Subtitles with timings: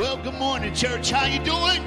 [0.00, 1.10] Well, good morning, church.
[1.10, 1.84] How you doing?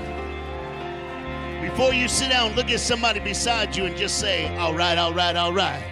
[1.68, 5.16] Before you sit down, look at somebody beside you and just say, all right, all
[5.16, 5.84] right, all right.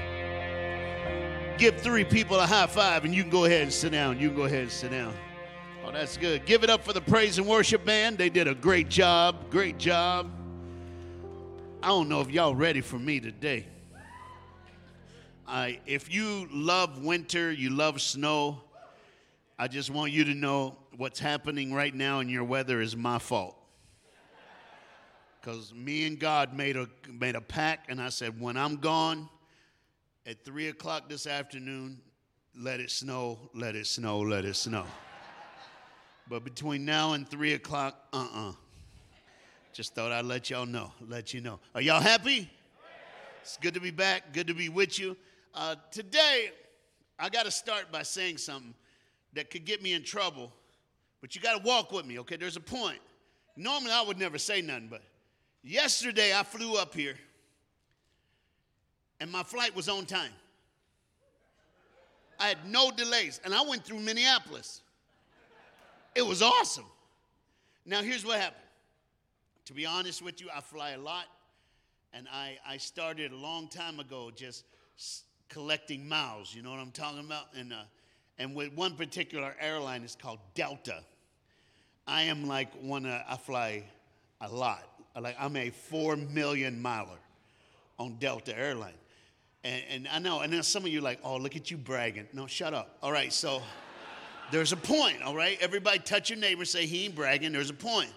[1.57, 4.19] Give three people a high five and you can go ahead and sit down.
[4.19, 5.15] You can go ahead and sit down.
[5.83, 6.45] Oh, that's good.
[6.45, 8.19] Give it up for the praise and worship band.
[8.19, 9.49] They did a great job.
[9.49, 10.29] Great job.
[11.81, 13.65] I don't know if y'all ready for me today.
[15.47, 18.61] I, if you love winter, you love snow,
[19.57, 23.19] I just want you to know what's happening right now in your weather is my
[23.19, 23.55] fault.
[25.39, 29.27] Because me and God made a, made a pact, and I said, when I'm gone
[30.25, 31.99] at 3 o'clock this afternoon,
[32.55, 34.85] let it snow, let it snow, let it snow.
[36.27, 38.49] But between now and 3 o'clock, uh uh-uh.
[38.49, 38.53] uh
[39.73, 41.59] Just thought I'd let y'all know, let you know.
[41.73, 42.49] Are y'all happy?
[43.41, 45.17] It's good to be back, good to be with you.
[45.55, 46.51] Uh, today,
[47.17, 48.75] I got to start by saying something
[49.33, 50.51] that could get me in trouble,
[51.21, 52.35] but you got to walk with me, okay?
[52.35, 52.99] There's a point.
[53.55, 55.03] Normally, I would never say nothing, but
[55.63, 57.15] yesterday I flew up here
[59.21, 60.31] and my flight was on time.
[62.39, 64.81] I had no delays, and I went through Minneapolis.
[66.15, 66.87] It was awesome.
[67.85, 68.63] Now, here's what happened.
[69.65, 71.25] To be honest with you, I fly a lot,
[72.13, 74.65] and I, I started a long time ago just
[75.49, 76.55] collecting miles.
[76.55, 77.45] You know what I'm talking about?
[77.55, 77.83] And, uh,
[78.39, 81.03] and with one particular airline, it's called Delta.
[82.07, 83.83] I am like one, uh, I fly
[84.41, 84.87] a lot.
[85.19, 87.19] Like I'm a four million miler
[87.99, 88.93] on Delta Airline.
[89.63, 92.27] And, and I know, and then some of you like, oh, look at you bragging.
[92.33, 92.97] No, shut up.
[93.03, 93.61] All right, so
[94.51, 95.57] there's a point, all right?
[95.61, 97.51] Everybody touch your neighbor, say he ain't bragging.
[97.51, 98.09] There's a point.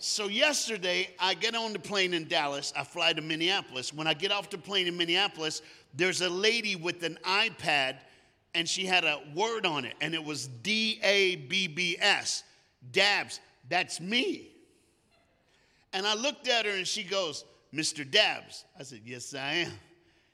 [0.00, 2.72] So yesterday, I get on the plane in Dallas.
[2.76, 3.92] I fly to Minneapolis.
[3.92, 5.60] When I get off the plane in Minneapolis,
[5.92, 7.96] there's a lady with an iPad,
[8.54, 12.44] and she had a word on it, and it was D A B B S,
[12.92, 13.40] Dabbs.
[13.68, 14.50] That's me.
[15.92, 17.44] And I looked at her, and she goes,
[17.74, 18.08] Mr.
[18.08, 18.64] Dabbs.
[18.78, 19.72] I said, Yes, I am.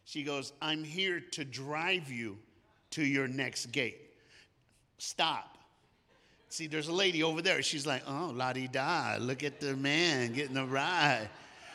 [0.05, 2.37] She goes, I'm here to drive you
[2.91, 4.01] to your next gate.
[4.99, 5.59] Stop.
[6.49, 7.63] See, there's a lady over there.
[7.63, 9.17] She's like, oh, la di da.
[9.19, 11.29] Look at the man getting a ride.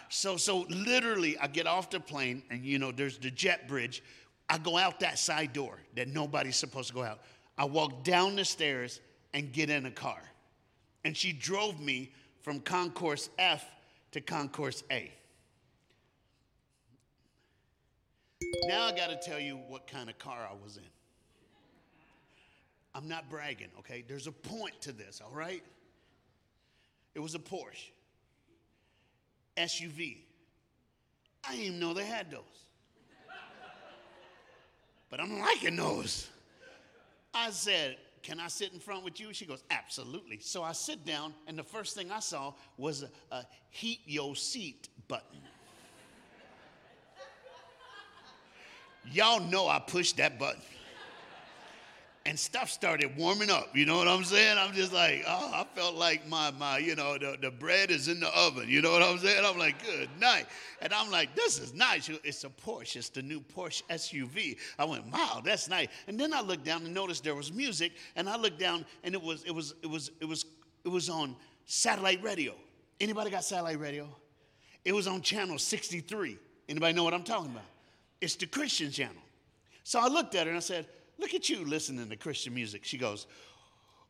[0.07, 4.01] So, so literally, I get off the plane, and you know, there's the jet bridge.
[4.47, 7.19] I go out that side door that nobody's supposed to go out.
[7.57, 9.01] I walk down the stairs
[9.33, 10.21] and get in a car.
[11.03, 12.11] And she drove me
[12.41, 13.65] from concourse F
[14.11, 15.11] to concourse A.
[18.67, 20.83] Now I got to tell you what kind of car I was in.
[22.95, 24.03] I'm not bragging, okay?
[24.07, 25.63] There's a point to this, all right?
[27.13, 27.91] It was a Porsche
[29.57, 30.17] SUV.
[31.47, 32.41] I didn't even know they had those.
[35.09, 36.27] But I'm liking those.
[37.33, 39.33] I said, Can I sit in front with you?
[39.33, 40.39] She goes, Absolutely.
[40.39, 44.35] So I sit down, and the first thing I saw was a, a heat your
[44.35, 45.39] seat button.
[49.11, 50.61] Y'all know I pushed that button
[52.25, 53.75] and stuff started warming up.
[53.75, 54.57] You know what I'm saying?
[54.57, 58.07] I'm just like, oh, I felt like my, my you know, the, the bread is
[58.07, 58.67] in the oven.
[58.67, 59.43] You know what I'm saying?
[59.43, 60.45] I'm like, good night.
[60.81, 62.09] And I'm like, this is nice.
[62.23, 62.97] It's a Porsche.
[62.97, 64.57] It's the new Porsche SUV.
[64.77, 65.87] I went, wow, that's nice.
[66.07, 67.93] And then I looked down and noticed there was music.
[68.15, 70.45] And I looked down and it was, it was, it was, it was,
[70.83, 71.35] it was on
[71.65, 72.53] satellite radio.
[72.99, 74.07] Anybody got satellite radio?
[74.83, 76.37] It was on channel 63.
[76.67, 77.63] Anybody know what I'm talking about?
[78.21, 79.21] It's the Christian channel.
[79.83, 80.85] So I looked at her and I said,
[81.19, 82.85] Look at you listening to Christian music.
[82.85, 83.27] She goes,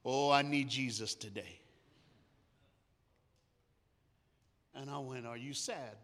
[0.05, 1.59] Oh, I need Jesus today.
[4.75, 5.97] And I went, Are you sad?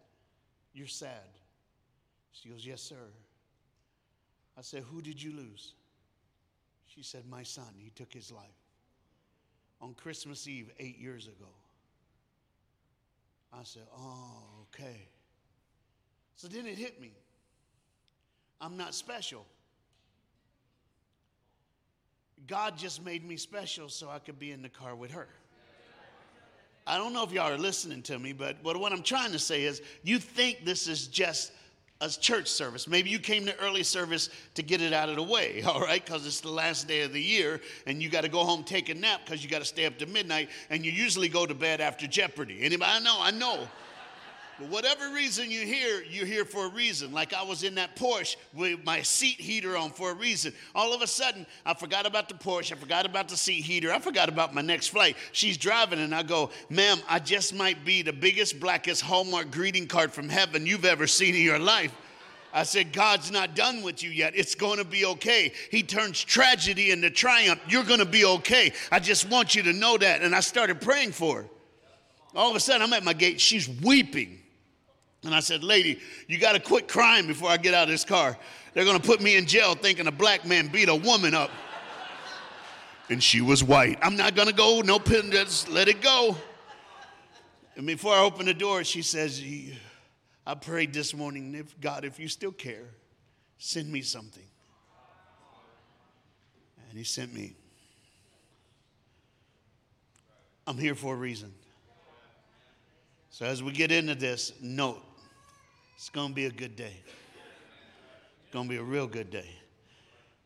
[0.74, 1.30] You're sad.
[2.32, 2.96] She goes, Yes, sir.
[4.58, 5.74] I said, Who did you lose?
[6.88, 7.74] She said, My son.
[7.78, 8.44] He took his life
[9.82, 11.50] on Christmas Eve eight years ago.
[13.54, 15.08] I said, Oh, okay.
[16.36, 17.12] So then it hit me.
[18.60, 19.46] I'm not special.
[22.48, 25.28] God just made me special so I could be in the car with her.
[26.88, 29.40] I don't know if y'all are listening to me, but, but what I'm trying to
[29.40, 31.52] say is you think this is just
[32.02, 32.88] a church service.
[32.88, 36.04] Maybe you came to early service to get it out of the way, all right?
[36.04, 38.90] Because it's the last day of the year and you got to go home take
[38.90, 41.56] a nap because you got to stay up to midnight and you usually go to
[41.56, 42.60] bed after Jeopardy.
[42.62, 42.92] Anybody?
[42.92, 43.68] I know, I know.
[44.58, 47.12] But whatever reason you're here, you're here for a reason.
[47.12, 50.54] Like I was in that Porsche with my seat heater on for a reason.
[50.74, 52.72] All of a sudden, I forgot about the Porsche.
[52.72, 53.92] I forgot about the seat heater.
[53.92, 55.18] I forgot about my next flight.
[55.34, 59.88] She's driving, and I go, Ma'am, I just might be the biggest, blackest Hallmark greeting
[59.88, 61.94] card from heaven you've ever seen in your life.
[62.54, 64.32] I said, God's not done with you yet.
[64.34, 65.52] It's going to be okay.
[65.70, 67.60] He turns tragedy into triumph.
[67.68, 68.72] You're going to be okay.
[68.90, 70.22] I just want you to know that.
[70.22, 71.50] And I started praying for her.
[72.34, 73.42] All of a sudden, I'm at my gate.
[73.42, 74.40] She's weeping.
[75.26, 78.06] And I said, Lady, you got to quit crying before I get out of this
[78.06, 78.38] car.
[78.74, 81.50] They're going to put me in jail thinking a black man beat a woman up.
[83.10, 83.98] And she was white.
[84.02, 84.82] I'm not going to go.
[84.82, 85.32] No pin.
[85.32, 86.36] Just let it go.
[87.76, 89.44] And before I open the door, she says,
[90.46, 92.90] I prayed this morning, if God, if you still care,
[93.58, 94.46] send me something.
[96.90, 97.56] And He sent me.
[100.68, 101.54] I'm here for a reason.
[103.30, 105.04] So as we get into this, note,
[105.96, 106.94] it's going to be a good day.
[108.44, 109.50] It's going to be a real good day.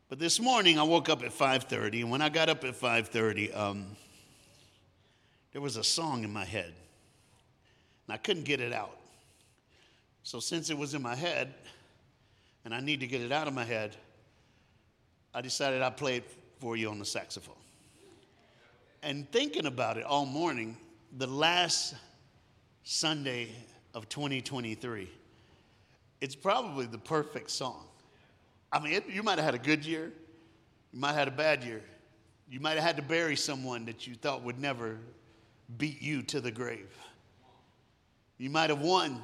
[0.08, 3.56] But this morning I woke up at 5:30, and when I got up at 5:30,
[3.56, 3.96] um,
[5.52, 6.72] there was a song in my head,
[8.06, 8.96] and I couldn't get it out.
[10.22, 11.54] So, since it was in my head
[12.64, 13.96] and I need to get it out of my head,
[15.32, 16.24] I decided I'd play it
[16.58, 17.54] for you on the saxophone.
[19.02, 20.76] And thinking about it all morning,
[21.16, 21.94] the last
[22.84, 23.48] Sunday
[23.94, 25.08] of 2023,
[26.20, 27.86] it's probably the perfect song.
[28.72, 30.12] I mean, it, you might have had a good year,
[30.92, 31.82] you might have had a bad year,
[32.48, 34.98] you might have had to bury someone that you thought would never
[35.78, 36.88] beat you to the grave.
[38.38, 39.22] You might have won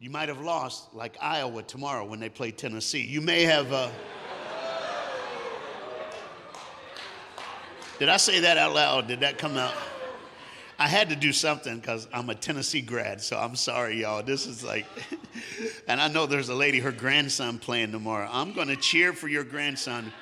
[0.00, 3.02] you might have lost, like Iowa tomorrow when they play Tennessee.
[3.02, 3.72] You may have.
[3.72, 3.90] Uh...
[7.98, 9.08] Did I say that out loud?
[9.08, 9.74] Did that come out?
[10.80, 14.22] I had to do something because I'm a Tennessee grad, so I'm sorry, y'all.
[14.22, 14.86] This is like,
[15.88, 18.28] and I know there's a lady, her grandson playing tomorrow.
[18.30, 20.12] I'm going to cheer for your grandson,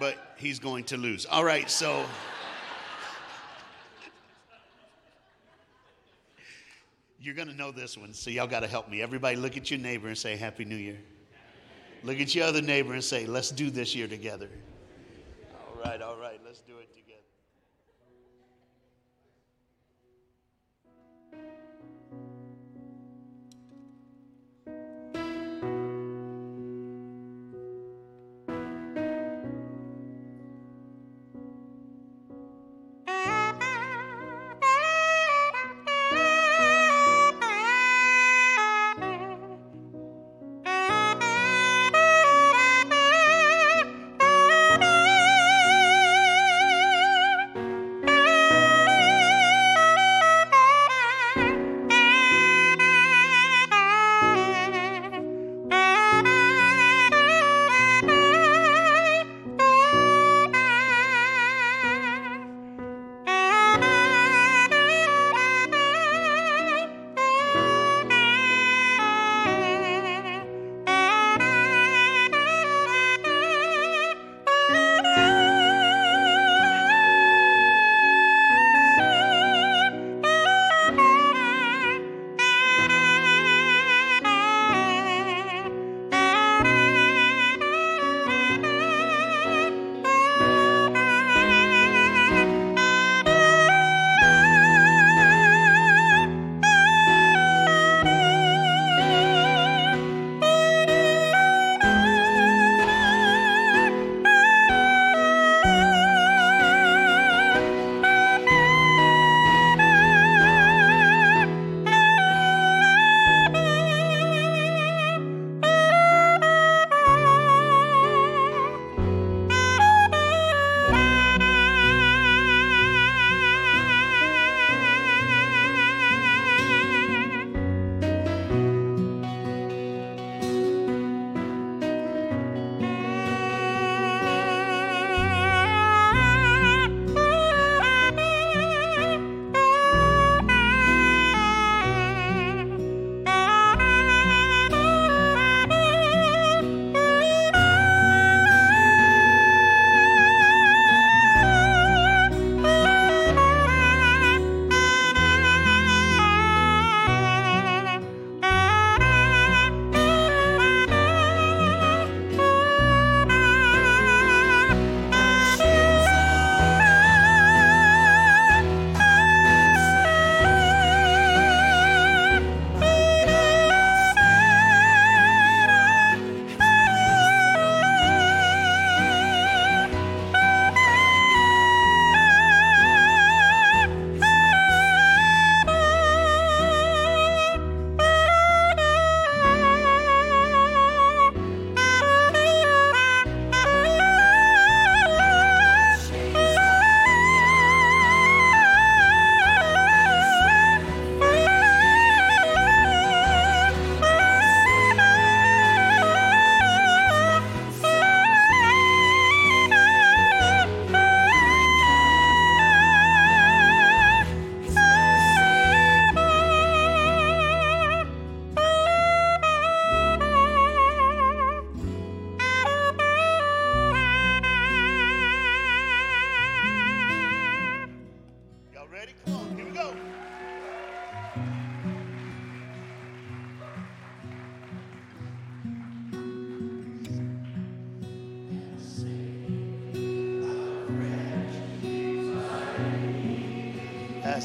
[0.00, 1.26] but he's going to lose.
[1.26, 2.04] All right, so.
[7.20, 9.00] You're going to know this one, so y'all got to help me.
[9.00, 10.98] Everybody, look at your neighbor and say, Happy New Year.
[12.02, 14.48] Look at your other neighbor and say, Let's do this year together.
[15.52, 16.17] All right, all right,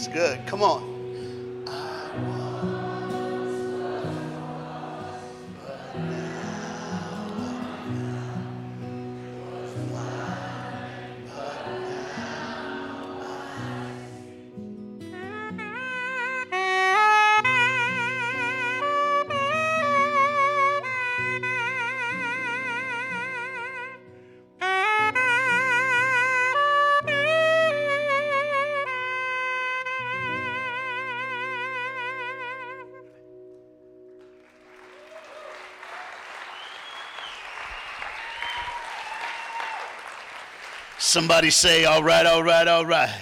[0.08, 0.46] Good.
[0.46, 0.83] Come on.
[41.14, 43.16] Somebody say, all right, all right, all right.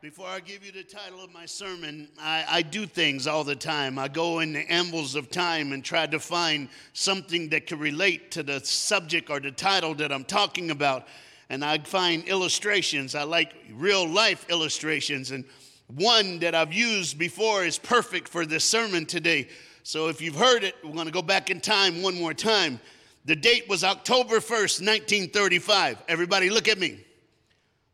[0.00, 3.54] Before I give you the title of my sermon, I, I, do things all the
[3.54, 3.96] time.
[3.96, 8.32] I go in the ambles of time and try to find something that can relate
[8.32, 11.06] to the subject or the title that I'm talking about.
[11.48, 13.14] And I find illustrations.
[13.14, 15.30] I like real life illustrations.
[15.30, 15.44] And
[15.86, 19.46] one that I've used before is perfect for this sermon today.
[19.84, 22.80] So if you've heard it, we're going to go back in time one more time.
[23.24, 26.02] The date was October 1st, 1935.
[26.08, 27.04] Everybody, look at me.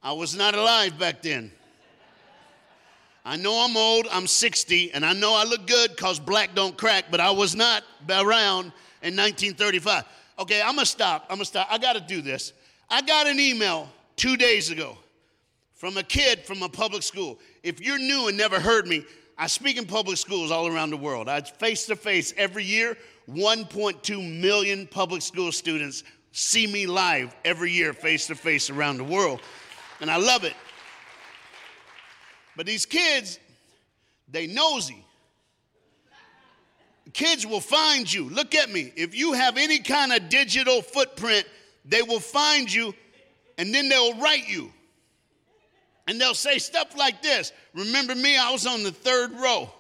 [0.03, 1.51] I was not alive back then.
[3.25, 6.79] I know I'm old, I'm 60, and I know I look good because black don't
[6.79, 8.67] crack, but I was not around
[9.03, 10.05] in 1935.
[10.39, 11.27] Okay, I'm gonna stop.
[11.29, 11.67] I'm gonna stop.
[11.69, 12.53] I gotta do this.
[12.89, 14.97] I got an email two days ago
[15.75, 17.41] from a kid from a public school.
[17.65, 19.05] If you're new and never heard me,
[19.37, 21.29] I speak in public schools all around the world.
[21.29, 22.97] I face to face every year
[23.31, 29.05] 1.2 million public school students see me live every year, face to face around the
[29.05, 29.41] world.
[30.01, 30.55] And I love it.
[32.57, 33.39] But these kids,
[34.29, 35.05] they nosy.
[37.13, 38.29] Kids will find you.
[38.29, 38.93] Look at me.
[38.97, 41.47] If you have any kind of digital footprint,
[41.85, 42.95] they will find you
[43.59, 44.73] and then they'll write you.
[46.09, 48.37] And they'll say stuff like this Remember me?
[48.37, 49.71] I was on the third row.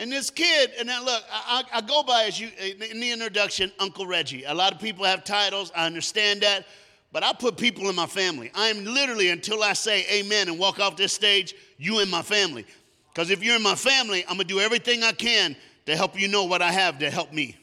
[0.00, 3.70] And this kid, and now look, I, I, go by as you in the introduction,
[3.78, 4.44] Uncle Reggie.
[4.44, 5.70] A lot of people have titles.
[5.76, 6.64] I understand that,
[7.12, 8.50] but I put people in my family.
[8.54, 12.22] I am literally until I say Amen and walk off this stage, you in my
[12.22, 12.64] family.
[13.12, 15.54] Because if you're in my family, I'm gonna do everything I can
[15.84, 17.58] to help you know what I have to help me.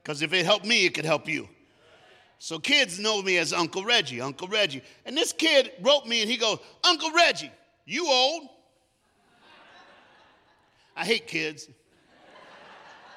[0.00, 1.48] Because if it helped me, it could help you.
[2.38, 4.82] So kids know me as Uncle Reggie, Uncle Reggie.
[5.04, 7.50] And this kid wrote me and he goes, Uncle Reggie,
[7.84, 8.48] you old.
[10.96, 11.66] I hate kids.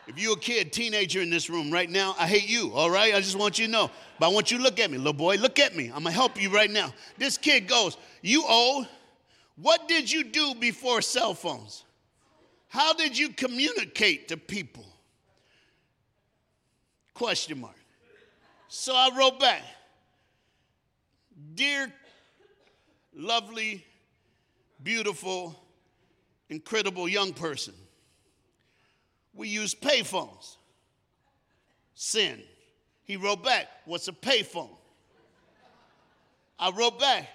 [0.07, 3.13] If you're a kid, teenager in this room right now, I hate you, all right?
[3.13, 3.91] I just want you to know.
[4.19, 5.35] But I want you to look at me, little boy.
[5.35, 5.87] Look at me.
[5.87, 6.93] I'm gonna help you right now.
[7.17, 8.87] This kid goes, You old.
[9.55, 11.83] What did you do before cell phones?
[12.67, 14.85] How did you communicate to people?
[17.13, 17.75] Question mark.
[18.67, 19.61] So I wrote back,
[21.53, 21.93] Dear
[23.15, 23.85] lovely,
[24.81, 25.55] beautiful,
[26.49, 27.73] incredible young person,
[29.33, 30.57] we use payphones.
[31.95, 32.41] Sin.
[33.03, 34.69] He wrote back, What's a payphone?
[36.59, 37.27] I wrote back,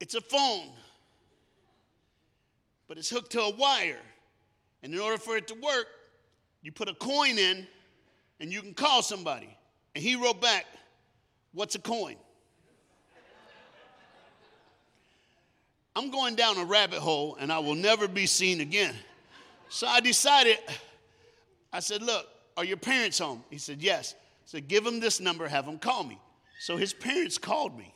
[0.00, 0.68] It's a phone,
[2.88, 4.00] but it's hooked to a wire.
[4.82, 5.86] And in order for it to work,
[6.62, 7.66] you put a coin in
[8.38, 9.56] and you can call somebody.
[9.94, 10.66] And he wrote back,
[11.52, 12.16] What's a coin?
[15.96, 18.94] I'm going down a rabbit hole and I will never be seen again.
[19.68, 20.58] So I decided,
[21.72, 23.42] I said, Look, are your parents home?
[23.50, 24.14] He said, Yes.
[24.16, 26.20] I said, Give them this number, have them call me.
[26.60, 27.94] So his parents called me.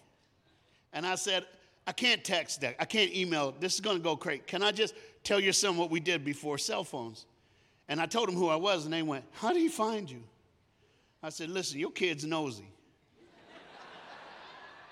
[0.93, 1.45] And I said,
[1.87, 2.77] I can't text that.
[2.79, 3.55] I can't email.
[3.59, 4.43] This is going to go crazy.
[4.47, 4.95] Can I just
[5.25, 7.27] tell your son what we did before cell phones?
[7.89, 10.23] And I told him who I was, and they went, How did he find you?
[11.23, 12.69] I said, Listen, your kid's nosy.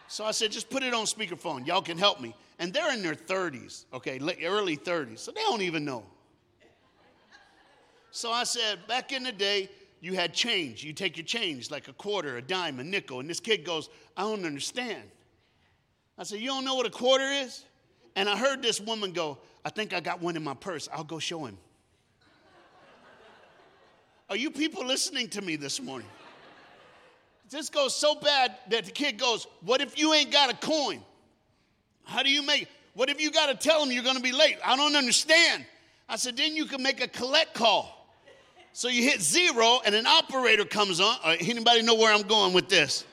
[0.09, 1.67] so I said, Just put it on speakerphone.
[1.67, 2.35] Y'all can help me.
[2.59, 5.19] And they're in their 30s, okay, early 30s.
[5.19, 6.05] So they don't even know.
[8.17, 9.69] So I said, back in the day,
[10.01, 10.83] you had change.
[10.83, 13.21] You take your change, like a quarter, a dime, a nickel.
[13.21, 15.03] And this kid goes, I don't understand.
[16.17, 17.67] I said, You don't know what a quarter is?
[18.15, 20.89] And I heard this woman go, I think I got one in my purse.
[20.91, 21.59] I'll go show him.
[24.31, 26.09] Are you people listening to me this morning?
[27.51, 31.03] This goes so bad that the kid goes, What if you ain't got a coin?
[32.05, 34.33] How do you make What if you got to tell him you're going to be
[34.33, 34.57] late?
[34.65, 35.67] I don't understand.
[36.09, 37.96] I said, Then you can make a collect call.
[38.77, 41.17] So you hit zero, and an operator comes on.
[41.25, 43.07] Uh, anybody know where I'm going with this?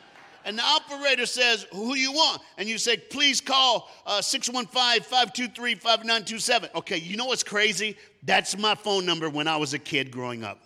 [0.44, 2.42] And the operator says, Who you want?
[2.58, 6.70] And you say, Please call uh, 615 523 5927.
[6.76, 7.96] Okay, you know what's crazy?
[8.24, 10.60] That's my phone number when I was a kid growing up.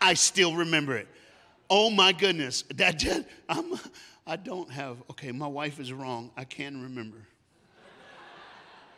[0.00, 1.06] I still remember it.
[1.70, 2.64] Oh my goodness.
[2.74, 3.04] That
[3.48, 3.78] I'm,
[4.26, 6.32] I don't have, okay, my wife is wrong.
[6.36, 7.18] I can remember.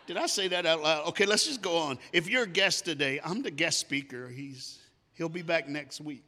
[0.07, 1.09] Did I say that out loud?
[1.09, 1.99] Okay, let's just go on.
[2.15, 4.31] If you're a guest today, I'm the guest speaker.
[4.31, 4.78] He's,
[5.19, 6.25] he'll be back next week.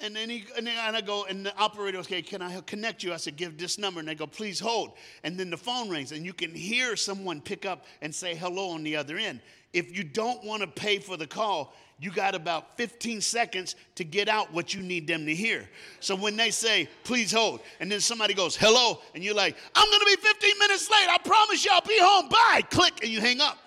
[0.00, 3.14] And then, he, and then I go, and the operator, okay, can I connect you?
[3.14, 4.00] I said, give this number.
[4.00, 4.92] And they go, please hold.
[5.22, 8.70] And then the phone rings, and you can hear someone pick up and say hello
[8.70, 9.40] on the other end.
[9.72, 14.04] If you don't want to pay for the call, you got about 15 seconds to
[14.04, 15.66] get out what you need them to hear.
[16.00, 19.88] So when they say, please hold, and then somebody goes, hello, and you're like, I'm
[19.88, 21.08] going to be 15 minutes late.
[21.08, 22.28] I promise you I'll be home.
[22.28, 22.62] Bye.
[22.68, 23.58] Click, and you hang up.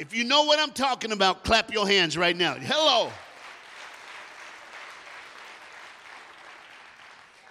[0.00, 2.54] If you know what I'm talking about, clap your hands right now.
[2.54, 3.12] Hello.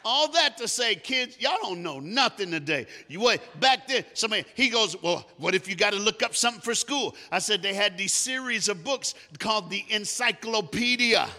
[0.04, 2.88] All that to say, kids, y'all don't know nothing today.
[3.08, 4.04] You wait back there.
[4.16, 7.16] Somebody he goes, well, what if you got to look up something for school?
[7.32, 11.30] I said they had these series of books called the Encyclopedia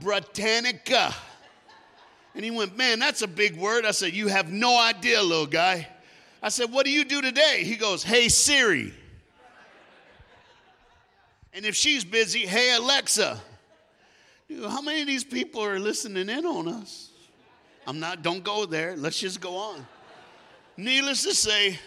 [0.00, 1.12] Britannica.
[2.36, 3.84] And he went, man, that's a big word.
[3.84, 5.88] I said, you have no idea, little guy.
[6.40, 7.64] I said, what do you do today?
[7.64, 8.94] He goes, hey Siri.
[11.52, 13.40] And if she's busy, hey Alexa.
[14.48, 17.10] Dude, how many of these people are listening in on us?
[17.86, 18.96] I'm not, don't go there.
[18.96, 19.86] Let's just go on.
[20.76, 21.78] Needless to say,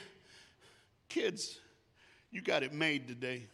[1.10, 1.60] kids,
[2.32, 3.48] you got it made today.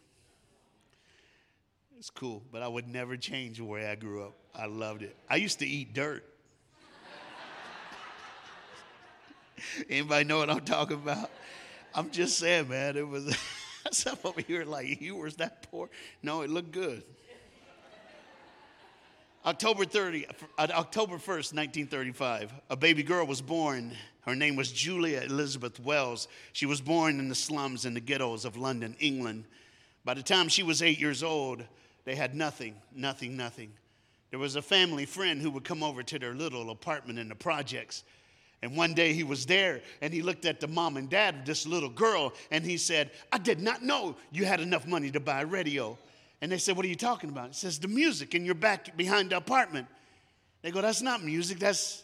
[1.97, 4.33] It's cool, but I would never change the way I grew up.
[4.55, 5.15] I loved it.
[5.29, 6.23] I used to eat dirt.
[9.89, 11.29] Anybody know what I'm talking about?
[11.93, 13.35] I'm just saying, man, it was
[13.91, 15.89] some over here like you were that poor.
[16.21, 17.03] No, it looked good.
[19.45, 20.25] October 30,
[20.57, 23.93] uh, October 1st, 1935, a baby girl was born.
[24.21, 26.27] Her name was Julia Elizabeth Wells.
[26.51, 29.45] She was born in the slums and the ghettos of London, England.
[30.03, 31.63] By the time she was eight years old,
[32.03, 33.71] they had nothing, nothing, nothing.
[34.29, 37.35] There was a family friend who would come over to their little apartment in the
[37.35, 38.03] projects.
[38.61, 41.45] And one day he was there and he looked at the mom and dad of
[41.45, 45.19] this little girl and he said, I did not know you had enough money to
[45.19, 45.97] buy a radio.
[46.41, 47.49] And they said, What are you talking about?
[47.49, 49.87] It says, The music in your back behind the apartment.
[50.61, 52.03] They go, That's not music, that's,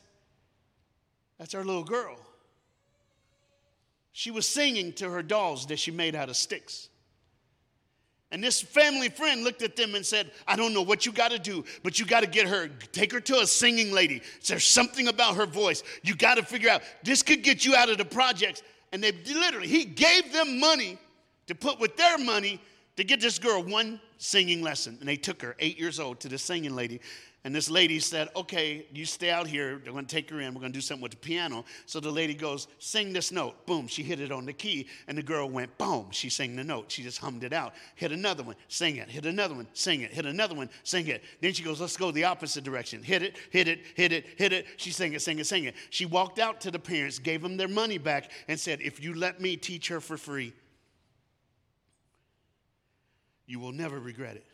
[1.38, 2.18] that's our little girl.
[4.14, 6.88] She was singing to her dolls that she made out of sticks.
[8.32, 11.32] And this family friend looked at them and said, I don't know what you got
[11.32, 14.22] to do, but you got to get her, take her to a singing lady.
[14.48, 15.84] There's something about her voice.
[16.04, 18.64] You got to figure out, this could get you out of the projects.
[18.92, 20.98] And they literally, he gave them money
[21.48, 22.60] to put with their money
[22.98, 24.98] to get this girl one singing lesson.
[25.00, 27.02] And they took her, eight years old, to the singing lady.
[27.46, 29.80] And this lady said, Okay, you stay out here.
[29.84, 30.56] They're going to take her in.
[30.56, 31.64] We're going to do something with the piano.
[31.86, 33.68] So the lady goes, Sing this note.
[33.68, 33.86] Boom.
[33.86, 34.88] She hit it on the key.
[35.08, 36.08] And the girl went, Boom.
[36.10, 36.92] She sang the note.
[36.92, 37.76] She just hummed it out.
[37.94, 38.56] Hit another one.
[38.68, 39.12] Sing it.
[39.12, 39.68] Hit another one.
[39.74, 40.12] Sing it.
[40.12, 40.72] Hit another one.
[40.82, 41.24] Sing it.
[41.40, 43.04] Then she goes, Let's go the opposite direction.
[43.04, 43.38] Hit it.
[43.52, 43.82] Hit it.
[43.94, 44.26] Hit it.
[44.38, 44.66] Hit it.
[44.78, 45.22] She sang it.
[45.22, 45.46] Sing it.
[45.46, 45.76] Sing it.
[45.92, 49.14] She walked out to the parents, gave them their money back, and said, If you
[49.14, 50.52] let me teach her for free,
[53.46, 54.46] you will never regret it.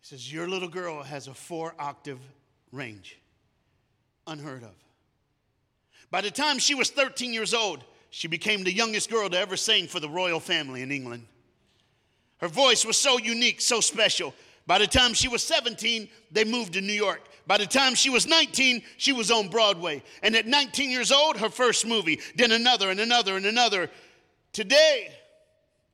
[0.00, 2.20] He says, Your little girl has a four octave
[2.72, 3.18] range,
[4.26, 4.74] unheard of.
[6.10, 9.56] By the time she was 13 years old, she became the youngest girl to ever
[9.56, 11.26] sing for the royal family in England.
[12.38, 14.34] Her voice was so unique, so special.
[14.66, 17.22] By the time she was 17, they moved to New York.
[17.46, 20.02] By the time she was 19, she was on Broadway.
[20.22, 23.90] And at 19 years old, her first movie, then another and another and another.
[24.52, 25.10] Today,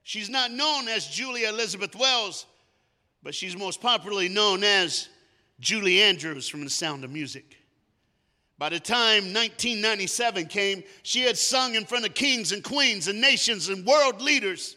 [0.03, 2.47] she's not known as Julia Elizabeth Wells,
[3.25, 5.09] but she's most popularly known as
[5.59, 7.57] Julie Andrews from The Sound of Music.
[8.59, 13.21] By the time 1997 came, she had sung in front of kings and queens and
[13.21, 14.77] nations and world leaders.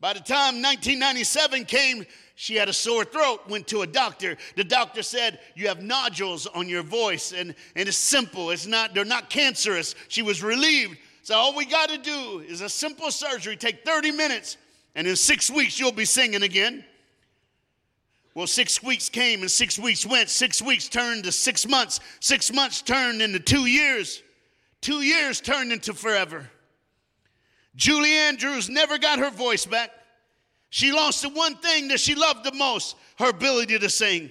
[0.00, 4.36] By the time 1997 came, she had a sore throat, went to a doctor.
[4.56, 8.50] The doctor said, You have nodules on your voice, and, and it's simple.
[8.50, 9.94] It's not, they're not cancerous.
[10.08, 10.98] She was relieved.
[11.22, 14.56] So all we got to do is a simple surgery, take 30 minutes,
[14.94, 16.84] and in six weeks you'll be singing again.
[18.38, 20.28] Well, six weeks came and six weeks went.
[20.28, 21.98] Six weeks turned to six months.
[22.20, 24.22] Six months turned into two years.
[24.80, 26.48] Two years turned into forever.
[27.74, 29.90] Julie Andrews never got her voice back.
[30.70, 34.30] She lost the one thing that she loved the most her ability to sing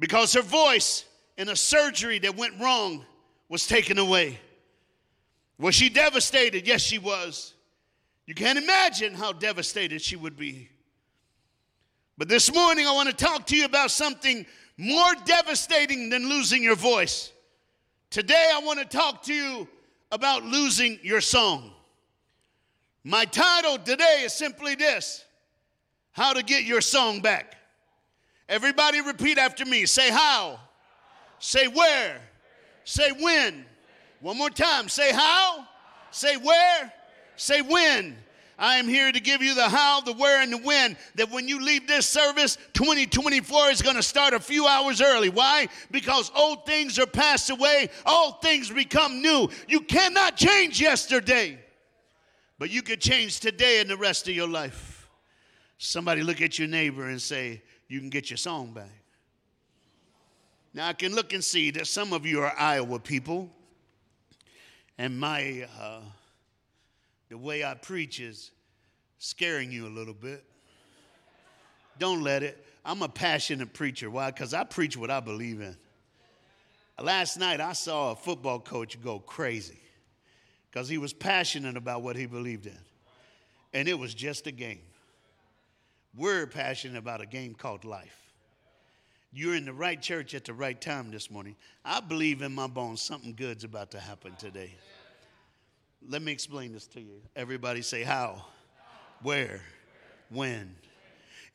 [0.00, 1.04] because her voice
[1.38, 3.06] in a surgery that went wrong
[3.48, 4.40] was taken away.
[5.56, 6.66] Was she devastated?
[6.66, 7.54] Yes, she was.
[8.26, 10.68] You can't imagine how devastated she would be.
[12.20, 14.44] But this morning, I want to talk to you about something
[14.76, 17.32] more devastating than losing your voice.
[18.10, 19.66] Today, I want to talk to you
[20.12, 21.70] about losing your song.
[23.04, 25.24] My title today is simply this
[26.12, 27.56] How to Get Your Song Back.
[28.50, 29.86] Everybody repeat after me.
[29.86, 30.60] Say how.
[31.38, 32.20] Say where.
[32.84, 33.64] Say when.
[34.20, 34.90] One more time.
[34.90, 35.66] Say how.
[36.10, 36.92] Say where.
[37.36, 38.18] Say when.
[38.60, 40.96] I am here to give you the how, the where, and the when.
[41.14, 45.30] That when you leave this service, 2024 is going to start a few hours early.
[45.30, 45.66] Why?
[45.90, 49.48] Because old things are passed away, all things become new.
[49.66, 51.58] You cannot change yesterday,
[52.58, 55.08] but you can change today and the rest of your life.
[55.78, 58.90] Somebody look at your neighbor and say, you can get your song back.
[60.74, 63.48] Now, I can look and see that some of you are Iowa people,
[64.98, 66.00] and my uh,
[67.30, 68.50] the way I preach is
[69.18, 70.44] scaring you a little bit.
[71.98, 72.66] Don't let it.
[72.84, 74.10] I'm a passionate preacher.
[74.10, 74.30] Why?
[74.30, 75.76] Because I preach what I believe in.
[76.98, 79.80] Last night, I saw a football coach go crazy
[80.70, 82.78] because he was passionate about what he believed in,
[83.72, 84.82] and it was just a game.
[86.14, 88.16] We're passionate about a game called life.
[89.32, 91.54] You're in the right church at the right time this morning.
[91.84, 94.74] I believe in my bones something good's about to happen today.
[96.08, 97.20] Let me explain this to you.
[97.36, 98.46] Everybody say how,
[99.22, 99.60] where,
[100.30, 100.74] when.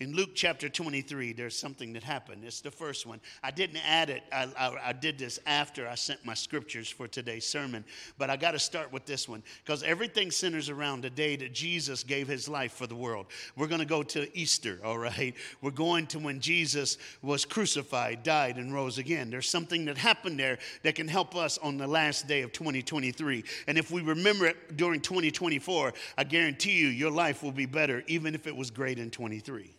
[0.02, 2.44] In Luke chapter 23, there's something that happened.
[2.44, 3.22] It's the first one.
[3.42, 7.08] I didn't add it, I, I, I did this after I sent my scriptures for
[7.08, 7.86] today's sermon.
[8.18, 11.54] But I got to start with this one because everything centers around the day that
[11.54, 13.28] Jesus gave his life for the world.
[13.56, 15.34] We're going to go to Easter, all right?
[15.62, 19.30] We're going to when Jesus was crucified, died, and rose again.
[19.30, 23.46] There's something that happened there that can help us on the last day of 2023.
[23.68, 28.04] And if we remember it during 2024, I guarantee you your life will be better,
[28.08, 29.72] even if it was great in 23.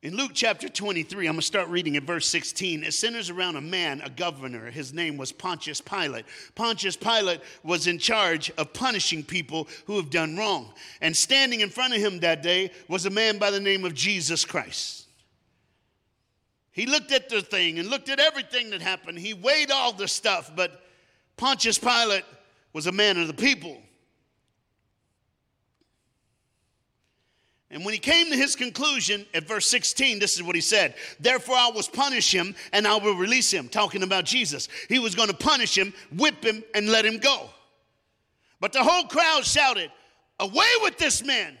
[0.00, 2.84] In Luke chapter 23, I'm going to start reading at verse 16.
[2.84, 4.70] It centers around a man, a governor.
[4.70, 6.24] His name was Pontius Pilate.
[6.54, 10.72] Pontius Pilate was in charge of punishing people who have done wrong.
[11.00, 13.92] And standing in front of him that day was a man by the name of
[13.92, 15.06] Jesus Christ.
[16.70, 19.18] He looked at the thing and looked at everything that happened.
[19.18, 20.80] He weighed all the stuff, but
[21.36, 22.24] Pontius Pilate
[22.72, 23.82] was a man of the people.
[27.70, 30.94] And when he came to his conclusion at verse 16, this is what he said
[31.20, 33.68] Therefore, I will punish him and I will release him.
[33.68, 34.68] Talking about Jesus.
[34.88, 37.50] He was going to punish him, whip him, and let him go.
[38.60, 39.90] But the whole crowd shouted,
[40.40, 41.58] Away with this man!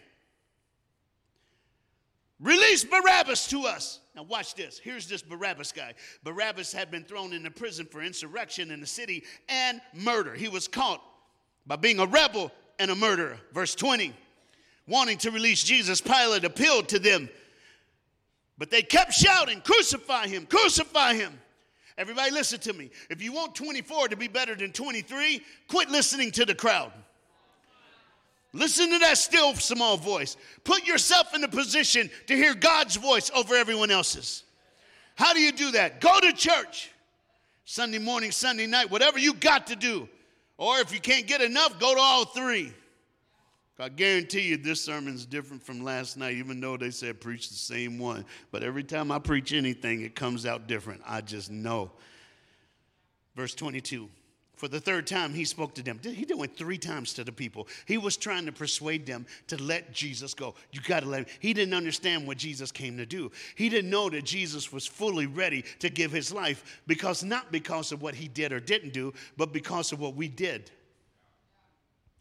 [2.40, 3.98] Release Barabbas to us.
[4.14, 4.78] Now, watch this.
[4.78, 5.94] Here's this Barabbas guy.
[6.22, 10.34] Barabbas had been thrown into prison for insurrection in the city and murder.
[10.34, 11.02] He was caught
[11.66, 13.38] by being a rebel and a murderer.
[13.52, 14.14] Verse 20
[14.88, 17.28] wanting to release Jesus, Pilate appealed to them.
[18.56, 21.38] But they kept shouting, Crucify him, crucify him.
[21.96, 22.90] Everybody, listen to me.
[23.10, 26.92] If you want 24 to be better than 23, quit listening to the crowd.
[28.52, 30.36] Listen to that still small voice.
[30.64, 34.44] Put yourself in a position to hear God's voice over everyone else's.
[35.16, 36.00] How do you do that?
[36.00, 36.90] Go to church.
[37.64, 40.08] Sunday morning, Sunday night, whatever you got to do.
[40.56, 42.72] Or if you can't get enough, go to all three.
[43.80, 47.48] I guarantee you this sermon is different from last night, even though they said preach
[47.48, 48.24] the same one.
[48.50, 51.00] But every time I preach anything, it comes out different.
[51.06, 51.92] I just know.
[53.36, 54.08] Verse 22.
[54.56, 56.00] For the third time, he spoke to them.
[56.02, 57.68] He did went three times to the people.
[57.86, 60.56] He was trying to persuade them to let Jesus go.
[60.72, 61.26] You got to let him.
[61.38, 63.30] He didn't understand what Jesus came to do.
[63.54, 67.92] He didn't know that Jesus was fully ready to give his life because not because
[67.92, 70.72] of what he did or didn't do, but because of what we did.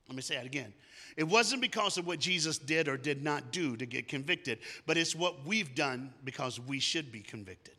[0.07, 0.71] Let me say it again.
[1.17, 4.97] It wasn't because of what Jesus did or did not do to get convicted, but
[4.97, 7.73] it's what we've done because we should be convicted.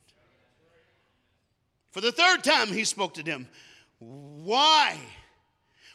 [1.92, 3.48] For the third time, he spoke to them.
[4.01, 4.98] Why?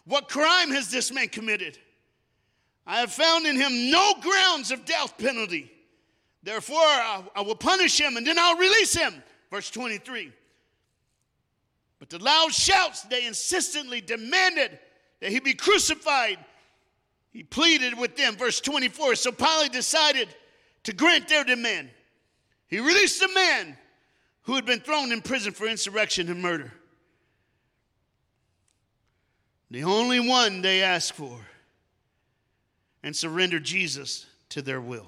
[0.06, 1.78] What crime has this man committed?
[2.88, 5.70] I have found in him no grounds of death penalty.
[6.44, 9.22] Therefore, I, I will punish him and then I'll release him.
[9.52, 10.32] Verse 23.
[12.00, 14.78] But the loud shouts, they insistently demanded
[15.22, 16.38] that he be crucified.
[17.34, 18.36] He pleaded with them.
[18.36, 19.16] Verse 24.
[19.16, 20.30] So Pilate decided
[20.84, 21.90] to grant their demand.
[22.68, 23.76] He released a man
[24.44, 26.72] who had been thrown in prison for insurrection and murder.
[29.72, 31.40] The only one they asked for,
[33.02, 35.08] and surrendered Jesus to their will.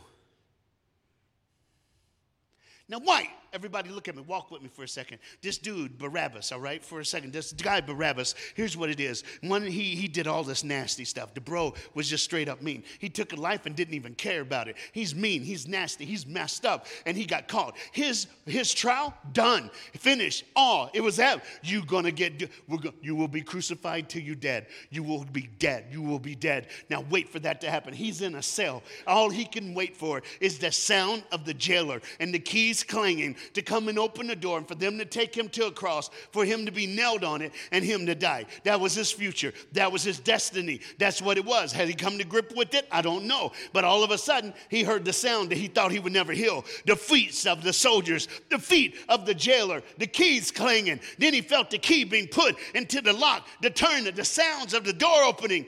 [2.89, 3.29] Now, why?
[3.55, 4.21] Everybody, look at me.
[4.27, 5.19] Walk with me for a second.
[5.41, 7.31] This dude, Barabbas, all right, for a second.
[7.31, 9.23] This guy, Barabbas, here's what it is.
[9.43, 11.33] One, he, he did all this nasty stuff.
[11.33, 12.83] The bro was just straight up mean.
[12.99, 14.75] He took a life and didn't even care about it.
[14.91, 15.41] He's mean.
[15.41, 16.03] He's nasty.
[16.03, 16.85] He's messed up.
[17.05, 17.77] And he got caught.
[17.93, 19.71] His, his trial, done.
[19.93, 20.43] Finished.
[20.53, 20.89] All.
[20.93, 21.41] It was that.
[21.63, 24.67] you going to get, we're go, you will be crucified till you're dead.
[24.89, 25.85] You will be dead.
[25.89, 26.67] You will be dead.
[26.89, 27.93] Now wait for that to happen.
[27.93, 28.83] He's in a cell.
[29.07, 33.37] All he can wait for is the sound of the jailer and the keys clanging
[33.53, 36.09] to come and open the door and for them to take him to a cross,
[36.31, 38.45] for him to be nailed on it and him to die.
[38.63, 39.53] That was his future.
[39.73, 40.81] That was his destiny.
[40.97, 41.71] That's what it was.
[41.71, 42.87] Had he come to grip with it?
[42.91, 43.51] I don't know.
[43.73, 46.31] But all of a sudden, he heard the sound that he thought he would never
[46.31, 50.99] hear the feet of the soldiers, the feet of the jailer, the keys clanging.
[51.17, 54.83] Then he felt the key being put into the lock, the turn, the sounds of
[54.83, 55.65] the door opening.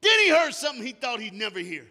[0.00, 1.86] Then he heard something he thought he'd never hear.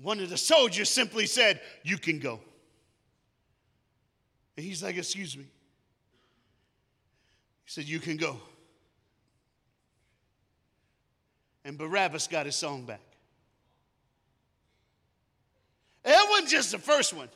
[0.00, 2.40] One of the soldiers simply said, You can go.
[4.56, 5.44] And he's like, Excuse me.
[7.64, 8.40] He said, You can go.
[11.64, 13.00] And Barabbas got his song back.
[16.04, 17.28] That wasn't just the first one.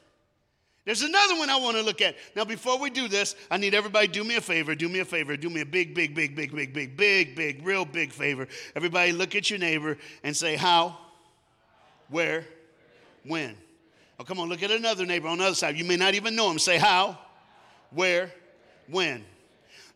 [0.85, 2.16] There's another one I want to look at.
[2.35, 5.04] Now, before we do this, I need everybody do me a favor, do me a
[5.04, 8.48] favor, do me a big, big, big, big, big, big, big, big, real big favor.
[8.74, 10.96] Everybody look at your neighbor and say, How,
[12.09, 12.46] where,
[13.24, 13.56] when.
[14.20, 15.78] Oh, come on, look at another neighbor on the other side.
[15.78, 16.59] You may not even know him.
[16.59, 17.18] Say how,
[17.90, 18.30] where,
[18.87, 19.24] when.